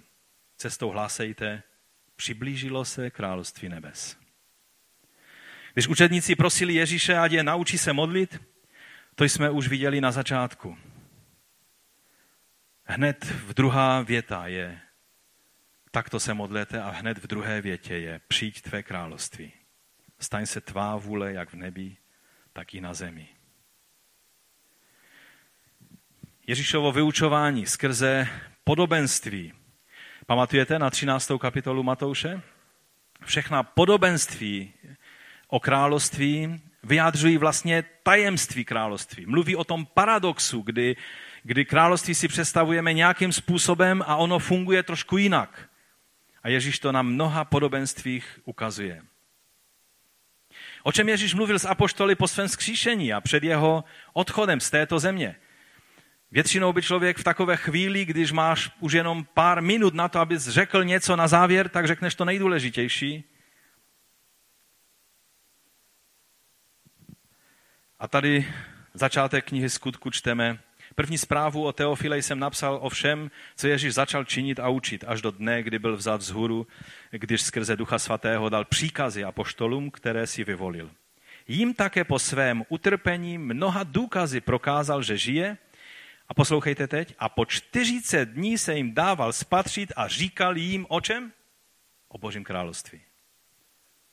[0.57, 1.63] Cestou hlásejte,
[2.15, 4.17] přiblížilo se království nebes.
[5.73, 8.41] Když učedníci prosili Ježíše, ať je naučí se modlit,
[9.15, 10.77] to jsme už viděli na začátku.
[12.83, 14.81] Hned v druhá věta je
[15.91, 19.56] takto se modlete a hned v druhé větě je přijď tvé království.
[20.19, 21.97] Staň se tvá vůle jak v nebi,
[22.53, 23.27] tak i na zemi.
[26.47, 28.27] Ježíšovo vyučování skrze
[28.63, 29.53] podobenství.
[30.25, 31.31] Pamatujete na 13.
[31.39, 32.41] kapitolu Matouše?
[33.25, 34.73] Všechna podobenství
[35.47, 39.25] o království vyjádřují vlastně tajemství království.
[39.25, 40.95] Mluví o tom paradoxu, kdy,
[41.43, 45.69] kdy království si představujeme nějakým způsobem a ono funguje trošku jinak.
[46.43, 49.01] A Ježíš to na mnoha podobenstvích ukazuje.
[50.83, 54.99] O čem Ježíš mluvil s apoštoly po svém skříšení a před jeho odchodem z této
[54.99, 55.35] země?
[56.31, 60.47] Většinou by člověk v takové chvíli, když máš už jenom pár minut na to, abys
[60.47, 63.23] řekl něco na závěr, tak řekneš to nejdůležitější.
[67.99, 68.53] A tady
[68.93, 70.59] začátek knihy skutku čteme,
[70.99, 75.21] První zprávu o Teofile jsem napsal o všem, co Ježíš začal činit a učit, až
[75.21, 76.67] do dne, kdy byl vzat vzhůru,
[77.11, 80.91] když skrze Ducha Svatého dal příkazy apoštolům, které si vyvolil.
[81.47, 85.57] Jím také po svém utrpení mnoha důkazy prokázal, že žije,
[86.29, 91.01] a poslouchejte teď, a po 40 dní se jim dával spatřit a říkal jim o
[91.01, 91.31] čem?
[92.07, 93.01] O Božím království.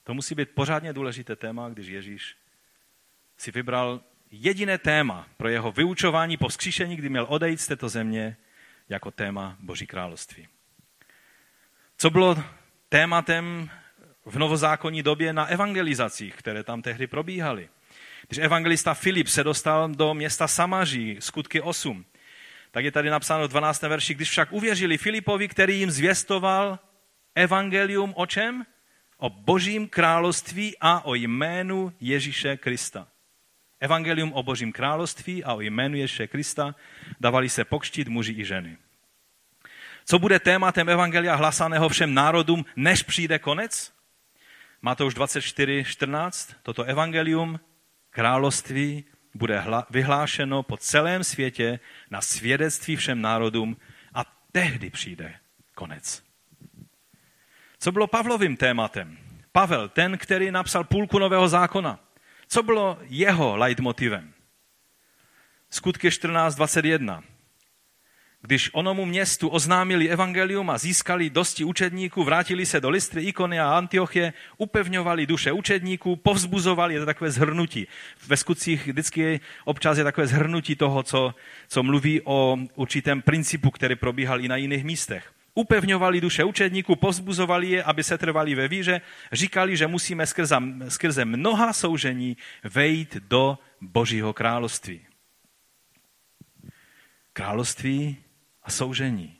[0.04, 2.36] To musí být pořádně důležité téma, když Ježíš
[3.36, 4.00] si vybral
[4.40, 8.36] jediné téma pro jeho vyučování po vzkříšení, kdy měl odejít z této země
[8.88, 10.48] jako téma Boží království.
[11.96, 12.44] Co bylo
[12.88, 13.70] tématem
[14.24, 17.68] v novozákonní době na evangelizacích, které tam tehdy probíhaly.
[18.28, 22.04] Když evangelista Filip se dostal do města Samaří, skutky 8,
[22.70, 23.82] tak je tady napsáno v 12.
[23.82, 26.78] verši, když však uvěřili Filipovi, který jim zvěstoval
[27.34, 28.66] evangelium o čem?
[29.16, 33.08] O božím království a o jménu Ježíše Krista.
[33.84, 36.74] Evangelium o Božím království a o jménu Ježíše Krista
[37.20, 38.76] dávali se pokštit muži i ženy.
[40.04, 43.92] Co bude tématem Evangelia hlasaného všem národům, než přijde konec?
[44.82, 46.56] Matouš 24, 14.
[46.62, 47.60] Toto evangelium,
[48.10, 49.04] království,
[49.34, 51.80] bude vyhlášeno po celém světě
[52.10, 53.76] na svědectví všem národům
[54.14, 55.34] a tehdy přijde
[55.74, 56.22] konec.
[57.78, 59.18] Co bylo Pavlovým tématem?
[59.52, 61.98] Pavel, ten, který napsal půlku nového zákona.
[62.48, 64.32] Co bylo jeho leitmotivem?
[65.70, 67.22] Skutky 14.21.
[68.46, 73.76] Když onomu městu oznámili evangelium a získali dosti učedníků, vrátili se do Listry, Ikony a
[73.76, 77.86] Antiochie, upevňovali duše učedníků, povzbuzovali, je to takové zhrnutí.
[78.26, 81.34] Ve skutcích vždycky občas je takové zhrnutí toho, co,
[81.68, 85.33] co mluví o určitém principu, který probíhal i na jiných místech.
[85.54, 89.00] Upevňovali duše učedníků, povzbuzovali je, aby se trvali ve víře,
[89.32, 90.56] říkali, že musíme skrze,
[90.88, 95.06] skrze mnoha soužení vejít do Božího království.
[97.32, 98.16] Království
[98.62, 99.36] a soužení.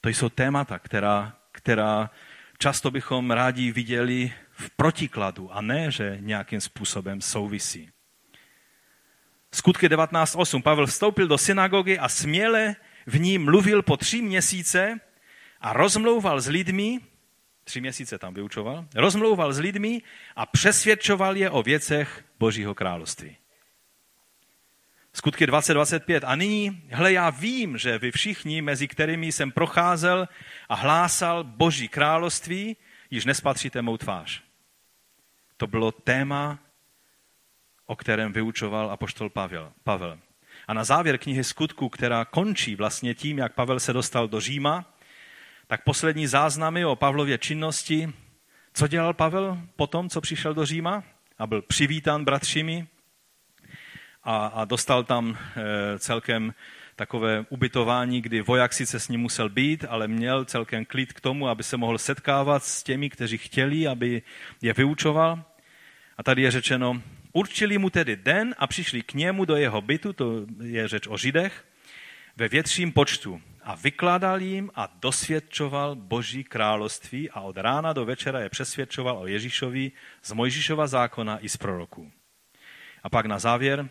[0.00, 2.10] To jsou témata, která, která
[2.58, 7.90] často bychom rádi viděli v protikladu a ne, že nějakým způsobem souvisí.
[9.52, 10.62] Skutky 19.8.
[10.62, 12.76] Pavel vstoupil do synagogy a směle
[13.06, 15.00] v ní mluvil po tři měsíce
[15.60, 17.00] a rozmlouval s lidmi,
[17.64, 20.02] tři měsíce tam vyučoval, rozmlouval s lidmi
[20.36, 23.36] a přesvědčoval je o věcech Božího království.
[25.12, 26.24] Skutky 2025.
[26.24, 30.28] A nyní, hle, já vím, že vy všichni, mezi kterými jsem procházel
[30.68, 32.76] a hlásal Boží království,
[33.10, 34.42] již nespatříte mou tvář.
[35.56, 36.58] To bylo téma,
[37.86, 39.72] o kterém vyučoval apoštol Pavel.
[39.84, 40.18] Pavel.
[40.68, 44.94] A na závěr knihy Skutku, která končí vlastně tím, jak Pavel se dostal do Říma,
[45.66, 48.12] tak poslední záznamy o Pavlově činnosti,
[48.74, 51.02] co dělal Pavel po tom, co přišel do Říma
[51.38, 52.86] a byl přivítán bratřimi
[54.22, 56.54] a, a dostal tam e, celkem
[56.96, 61.48] takové ubytování, kdy voják sice s ním musel být, ale měl celkem klid k tomu,
[61.48, 64.22] aby se mohl setkávat s těmi, kteří chtěli, aby
[64.62, 65.44] je vyučoval.
[66.18, 67.02] A tady je řečeno,
[67.34, 71.16] určili mu tedy den a přišli k němu do jeho bytu, to je řeč o
[71.18, 71.64] Židech,
[72.36, 78.40] ve větším počtu a vykládal jim a dosvědčoval Boží království a od rána do večera
[78.40, 82.12] je přesvědčoval o Ježíšovi z Mojžíšova zákona i z proroků.
[83.02, 83.88] A pak na závěr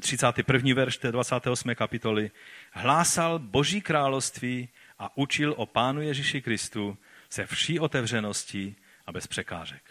[0.00, 0.74] 31.
[0.74, 1.74] verš té 28.
[1.74, 2.30] kapitoly,
[2.72, 6.98] hlásal Boží království a učil o Pánu Ježíši Kristu
[7.30, 9.82] se vší otevřeností a bez překážek.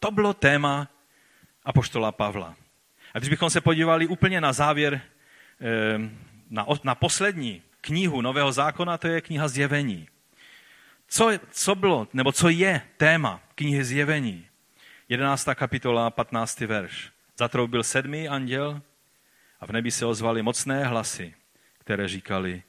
[0.00, 0.88] To bylo téma
[1.64, 2.54] apoštola Pavla.
[3.14, 5.00] A když bychom se podívali úplně na závěr,
[5.60, 6.10] eh,
[6.50, 10.08] na, na poslední knihu Nového zákona, to je kniha Zjevení.
[11.08, 14.46] Co, co bylo, nebo co je téma knihy Zjevení?
[15.08, 15.54] 11.
[15.54, 16.60] kapitola, 15.
[16.66, 17.10] verš.
[17.38, 18.82] Zatroubil sedmý anděl
[19.60, 21.34] a v nebi se ozvaly mocné hlasy,
[21.78, 22.62] které říkali,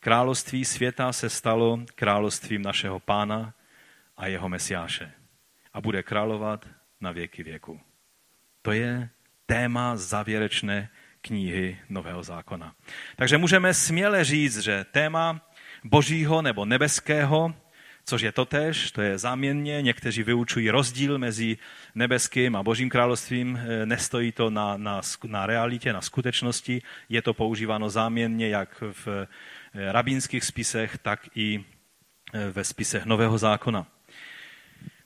[0.00, 3.54] království světa se stalo královstvím našeho pána
[4.16, 5.12] a jeho mesiáše
[5.72, 6.68] a bude královat
[7.00, 7.80] na věky věku.
[8.62, 9.08] To je
[9.46, 10.88] téma závěrečné
[11.20, 12.74] knihy Nového zákona.
[13.16, 15.40] Takže můžeme směle říct, že téma
[15.84, 17.54] božího nebo nebeského
[18.04, 19.82] což je totéž, to je záměnně.
[19.82, 21.58] Někteří vyučují rozdíl mezi
[21.94, 23.56] nebeským a božím královstvím.
[23.62, 26.82] Eh, nestojí to na, na, na realitě, na skutečnosti.
[27.08, 31.64] Je to používáno záměnně jak v eh, rabínských spisech, tak i
[32.32, 33.86] eh, ve spisech Nového zákona.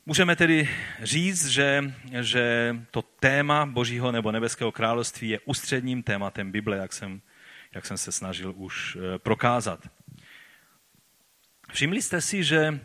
[0.08, 0.68] Můžeme tedy
[1.02, 7.20] říct, že, že to téma Božího nebo nebeského království je ústředním tématem Bible, jak jsem,
[7.74, 9.80] jak jsem se snažil už prokázat.
[11.72, 12.80] Všimli jste si, že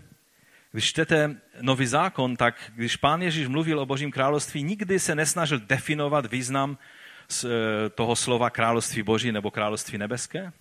[0.72, 5.60] když čtete nový zákon, tak když pán Ježíš mluvil o Božím království, nikdy se nesnažil
[5.60, 7.50] definovat význam eh,
[7.90, 10.52] toho slova království Boží nebo království nebeské?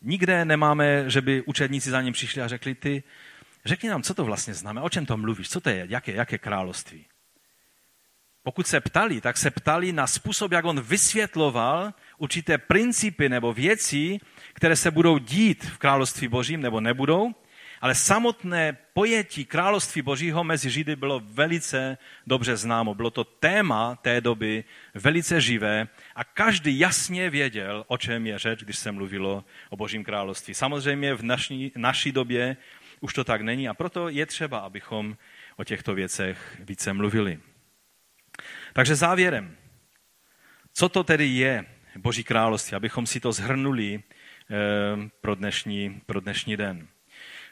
[0.00, 3.02] Nikde nemáme, že by učedníci za ním přišli a řekli, ty,
[3.64, 6.38] řekni nám, co to vlastně znamená, o čem to mluvíš, co to je, jaké, jaké
[6.38, 7.06] království.
[8.42, 14.18] Pokud se ptali, tak se ptali na způsob, jak on vysvětloval určité principy nebo věci,
[14.52, 17.34] které se budou dít v království božím nebo nebudou,
[17.80, 22.94] ale samotné pojetí království božího mezi Židy bylo velice dobře známo.
[22.94, 28.60] Bylo to téma té doby velice živé a každý jasně věděl, o čem je řeč,
[28.64, 30.54] když se mluvilo o božím království.
[30.54, 32.56] Samozřejmě v naší, naší době
[33.04, 35.16] už to tak není a proto je třeba, abychom
[35.56, 37.40] o těchto věcech více mluvili.
[38.72, 39.56] Takže závěrem,
[40.72, 41.64] co to tedy je
[41.96, 46.88] Boží království, abychom si to zhrnuli eh, pro dnešní, pro dnešní den.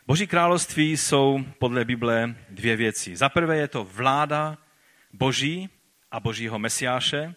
[0.07, 3.17] Boží království jsou podle Bible dvě věci.
[3.17, 4.59] Za prvé je to vláda
[5.13, 5.69] Boží
[6.11, 7.35] a Božího mesiáše,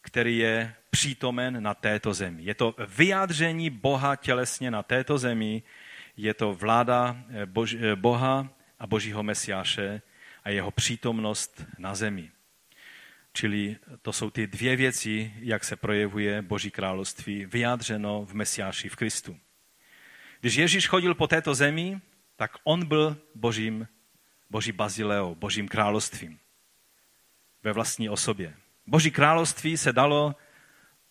[0.00, 2.42] který je přítomen na této zemi.
[2.42, 5.62] Je to vyjádření Boha tělesně na této zemi,
[6.16, 7.46] je to vláda eh,
[7.76, 8.48] eh, Boha
[8.78, 10.02] a Božího mesiáše
[10.44, 12.30] a jeho přítomnost na zemi.
[13.32, 18.96] Čili to jsou ty dvě věci, jak se projevuje Boží království, vyjádřeno v Mesiáši, v
[18.96, 19.38] Kristu.
[20.40, 22.00] Když Ježíš chodil po této zemi,
[22.36, 23.88] tak on byl božím,
[24.50, 26.38] boží bazileou, božím královstvím
[27.62, 28.54] ve vlastní osobě.
[28.86, 30.36] Boží království se dalo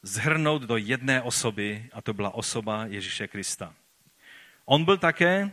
[0.02, 3.74] zhrnout do jedné osoby a to byla osoba Ježíše Krista.
[4.66, 5.52] On byl také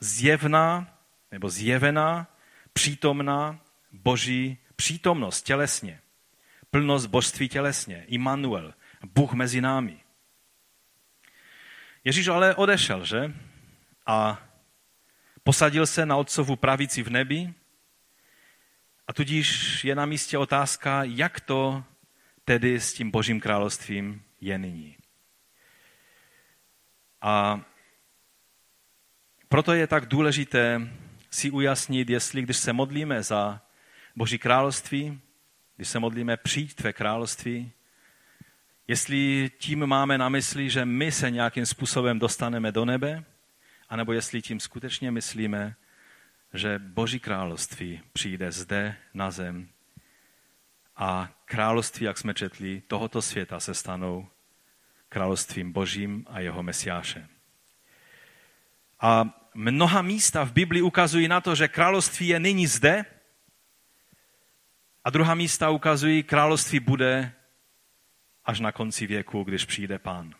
[0.00, 0.98] zjevná
[1.30, 2.36] nebo zjevená,
[2.72, 3.60] přítomná
[3.92, 6.00] boží přítomnost tělesně,
[6.70, 8.74] plnost božství tělesně, Immanuel,
[9.14, 10.00] Bůh mezi námi.
[12.04, 13.34] Ježíš ale odešel, že?
[14.06, 14.42] A
[15.42, 17.54] posadil se na otcovu pravici v nebi.
[19.06, 21.84] A tudíž je na místě otázka, jak to
[22.44, 24.96] tedy s tím božím královstvím je nyní.
[27.20, 27.60] A
[29.50, 30.80] proto je tak důležité
[31.30, 33.60] si ujasnit, jestli když se modlíme za
[34.16, 35.20] Boží království,
[35.76, 37.72] když se modlíme přijít tvé království,
[38.88, 43.24] jestli tím máme na mysli, že my se nějakým způsobem dostaneme do nebe,
[43.88, 45.74] anebo jestli tím skutečně myslíme,
[46.54, 49.68] že Boží království přijde zde na zem
[50.96, 54.28] a království, jak jsme četli, tohoto světa se stanou
[55.08, 57.28] královstvím Božím a jeho mesiáše.
[59.00, 63.04] A mnoha místa v Biblii ukazují na to, že království je nyní zde
[65.04, 67.32] a druhá místa ukazují, království bude
[68.44, 70.34] až na konci věku, když přijde pán.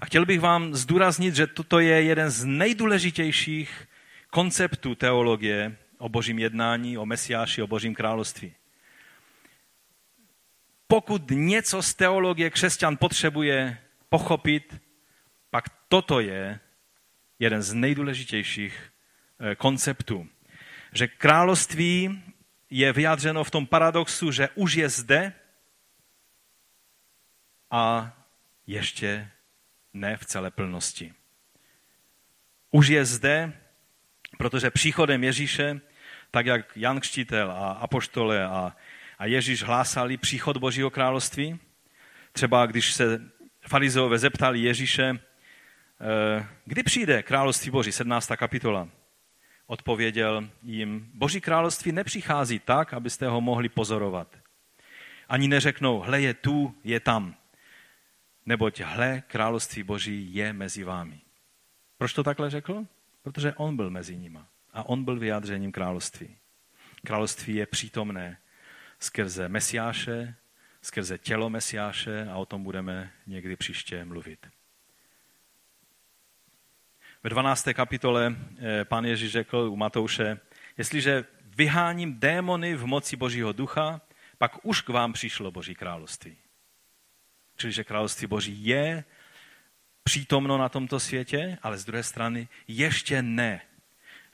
[0.00, 3.88] A chtěl bych vám zdůraznit, že toto je jeden z nejdůležitějších
[4.30, 8.54] konceptů teologie o božím jednání, o Mesiáši, o božím království.
[10.86, 14.80] Pokud něco z teologie křesťan potřebuje pochopit,
[15.50, 16.60] pak toto je
[17.38, 18.92] jeden z nejdůležitějších
[19.40, 20.28] eh, konceptů.
[20.92, 22.22] Že království
[22.70, 25.32] je vyjádřeno v tom paradoxu, že už je zde
[27.70, 28.12] a
[28.66, 29.30] ještě
[29.92, 31.14] ne v celé plnosti.
[32.70, 33.52] Už je zde,
[34.38, 35.80] protože příchodem Ježíše,
[36.30, 38.76] tak jak Jan Kštítel a Apoštole a,
[39.18, 41.60] a Ježíš hlásali příchod Božího království,
[42.32, 43.20] třeba když se
[43.68, 45.18] farizeové zeptali Ježíše,
[46.64, 48.30] kdy přijde království Boží, 17.
[48.36, 48.88] kapitola,
[49.66, 54.36] odpověděl jim, Boží království nepřichází tak, abyste ho mohli pozorovat.
[55.28, 57.34] Ani neřeknou, hle je tu, je tam
[58.46, 61.20] neboť hle, království boží je mezi vámi.
[61.98, 62.86] Proč to takhle řekl?
[63.22, 66.36] Protože on byl mezi nima a on byl vyjádřením království.
[67.06, 68.38] Království je přítomné
[68.98, 70.34] skrze Mesiáše,
[70.82, 74.46] skrze tělo Mesiáše a o tom budeme někdy příště mluvit.
[77.24, 77.68] Ve 12.
[77.72, 80.40] kapitole eh, pan Ježíš řekl u Matouše,
[80.78, 81.24] jestliže
[81.56, 84.00] vyháním démony v moci Božího ducha,
[84.38, 86.36] pak už k vám přišlo Boží království.
[87.56, 89.04] Čili, že království boží je
[90.02, 93.60] přítomno na tomto světě, ale z druhé strany ještě ne.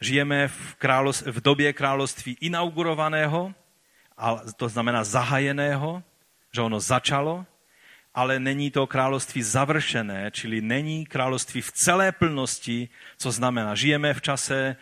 [0.00, 3.54] Žijeme v, království, v době království inaugurovaného,
[4.16, 6.02] a to znamená zahajeného,
[6.52, 7.46] že ono začalo,
[8.14, 14.20] ale není to království završené, čili není království v celé plnosti, co znamená, žijeme v
[14.22, 14.76] čase,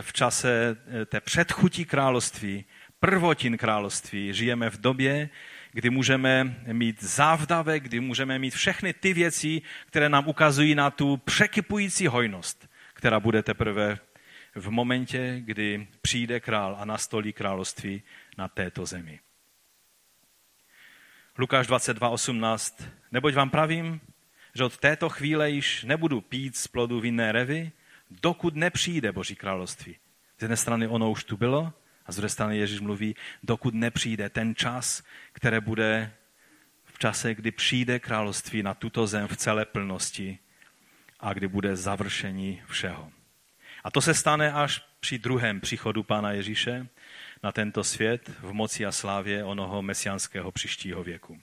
[0.00, 2.64] v čase té předchutí království,
[3.00, 5.28] prvotin království, žijeme v době,
[5.72, 11.16] kdy můžeme mít závdavek, kdy můžeme mít všechny ty věci, které nám ukazují na tu
[11.16, 13.98] překypující hojnost, která bude teprve
[14.54, 18.02] v momentě, kdy přijde král a nastolí království
[18.38, 19.20] na této zemi.
[21.38, 22.84] Lukáš 22.18.
[23.12, 24.00] Neboť vám pravím,
[24.54, 27.72] že od této chvíle již nebudu pít z plodu vinné revy,
[28.10, 29.96] dokud nepřijde Boží království.
[30.38, 31.72] Z jedné strany ono už tu bylo,
[32.06, 35.02] a z druhé strany Ježíš mluví, dokud nepřijde ten čas,
[35.32, 36.12] které bude
[36.84, 40.38] v čase, kdy přijde království na tuto zem v celé plnosti
[41.20, 43.12] a kdy bude završení všeho.
[43.84, 46.86] A to se stane až při druhém příchodu Pána Ježíše
[47.42, 51.38] na tento svět v moci a slávě onoho mesianského příštího věku.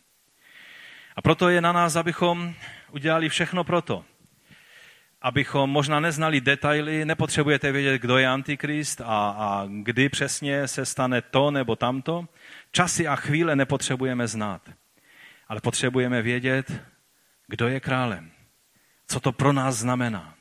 [1.16, 2.54] A proto je na nás, abychom
[2.92, 4.06] udělali všechno proto,
[5.22, 11.22] abychom možná neznali detaily, nepotřebujete vědět, kdo je Antikrist a, a kdy přesně se stane
[11.22, 12.28] to nebo tamto.
[12.72, 14.70] Časy a chvíle nepotřebujeme znát,
[15.48, 16.82] ale potřebujeme vědět,
[17.48, 18.32] kdo je králem,
[19.08, 20.34] co to pro nás znamená,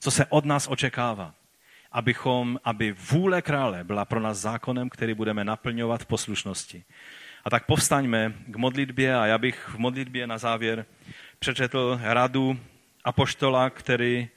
[0.00, 1.34] co se od nás očekává,
[1.94, 6.84] abychom, aby vůle krále byla pro nás zákonem, který budeme naplňovat v poslušnosti.
[7.44, 10.86] A tak povstaňme k modlitbě a já bych v modlitbě na závěr
[11.38, 12.58] přečetl radu
[13.04, 14.28] apoštola, který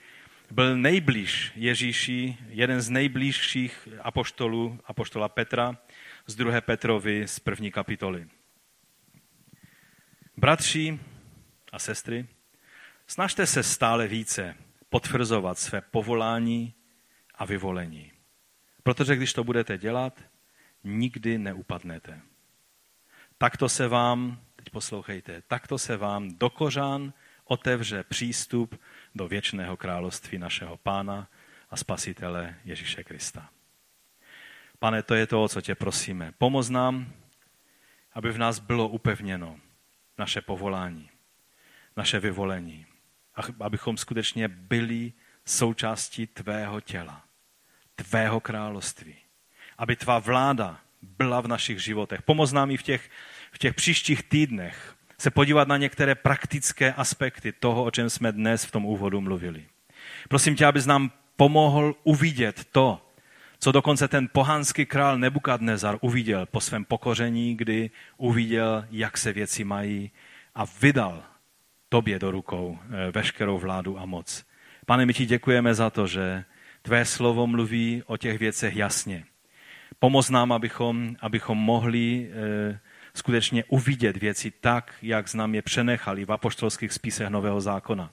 [0.52, 5.78] byl nejblíž Ježíši, jeden z nejbližších apoštolů, apoštola Petra,
[6.28, 8.28] z druhé Petrovi z první kapitoly.
[10.38, 11.00] Bratři
[11.72, 12.26] a sestry,
[13.08, 14.56] snažte se stále více
[14.90, 16.74] potvrzovat své povolání
[17.38, 18.12] a vyvolení.
[18.84, 20.22] Protože když to budete dělat,
[20.84, 22.22] nikdy neupadnete.
[23.38, 27.14] Takto se vám, teď poslouchejte, takto se vám do kořán
[27.46, 28.82] otevře přístup
[29.16, 31.30] do věčného království našeho Pána
[31.70, 33.50] a Spasitele Ježíše Krista.
[34.80, 36.34] Pane, to je to, co tě prosíme.
[36.38, 37.14] Pomoz nám,
[38.14, 39.60] aby v nás bylo upevněno
[40.18, 41.10] naše povolání,
[41.98, 42.86] naše vyvolení.
[43.60, 45.14] abychom skutečně byli
[45.46, 47.27] součástí tvého těla,
[47.98, 49.16] tvého království.
[49.78, 52.22] Aby tvá vláda byla v našich životech.
[52.22, 53.10] Pomoz nám i v těch,
[53.52, 58.66] v těch příštích týdnech se podívat na některé praktické aspekty toho, o čem jsme dnes
[58.66, 59.66] v tom úvodu mluvili.
[60.30, 63.02] Prosím tě, abys nám pomohl uvidět to,
[63.60, 69.64] co dokonce ten pohanský král Nebukadnezar uviděl po svém pokoření, kdy uviděl, jak se věci
[69.64, 70.12] mají
[70.56, 71.24] a vydal
[71.90, 74.46] tobě do rukou eh, veškerou vládu a moc.
[74.86, 76.46] Pane, my ti děkujeme za to, že
[76.88, 79.24] tvé slovo mluví o těch věcech jasně.
[80.00, 82.80] Pomoz nám, abychom, abychom mohli e,
[83.14, 88.12] skutečně uvidět věci tak, jak nám je přenechali v apoštolských spisech Nového zákona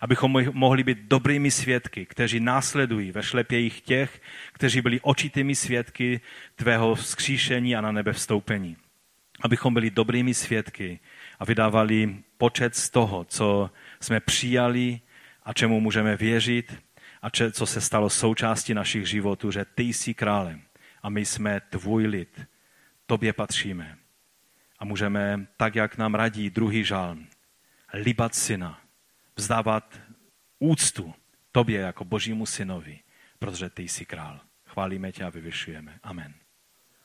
[0.00, 4.22] abychom mohli být dobrými svědky, kteří následují ve šlepějích těch,
[4.52, 6.20] kteří byli očitými svědky
[6.54, 8.76] tvého vzkříšení a na nebe vstoupení.
[9.40, 11.00] Abychom byli dobrými svědky
[11.38, 13.70] a vydávali počet z toho, co
[14.00, 15.00] jsme přijali
[15.42, 16.83] a čemu můžeme věřit
[17.24, 20.62] a co se stalo součástí našich životů, že ty jsi králem
[21.02, 22.40] a my jsme tvůj lid,
[23.06, 23.98] tobě patříme.
[24.78, 27.26] A můžeme, tak jak nám radí druhý žálm,
[27.94, 28.80] libat syna,
[29.36, 30.00] vzdávat
[30.58, 31.14] úctu
[31.52, 33.00] tobě jako božímu synovi,
[33.38, 34.40] protože ty jsi král.
[34.66, 35.98] Chválíme tě a vyvyšujeme.
[36.02, 36.43] Amen.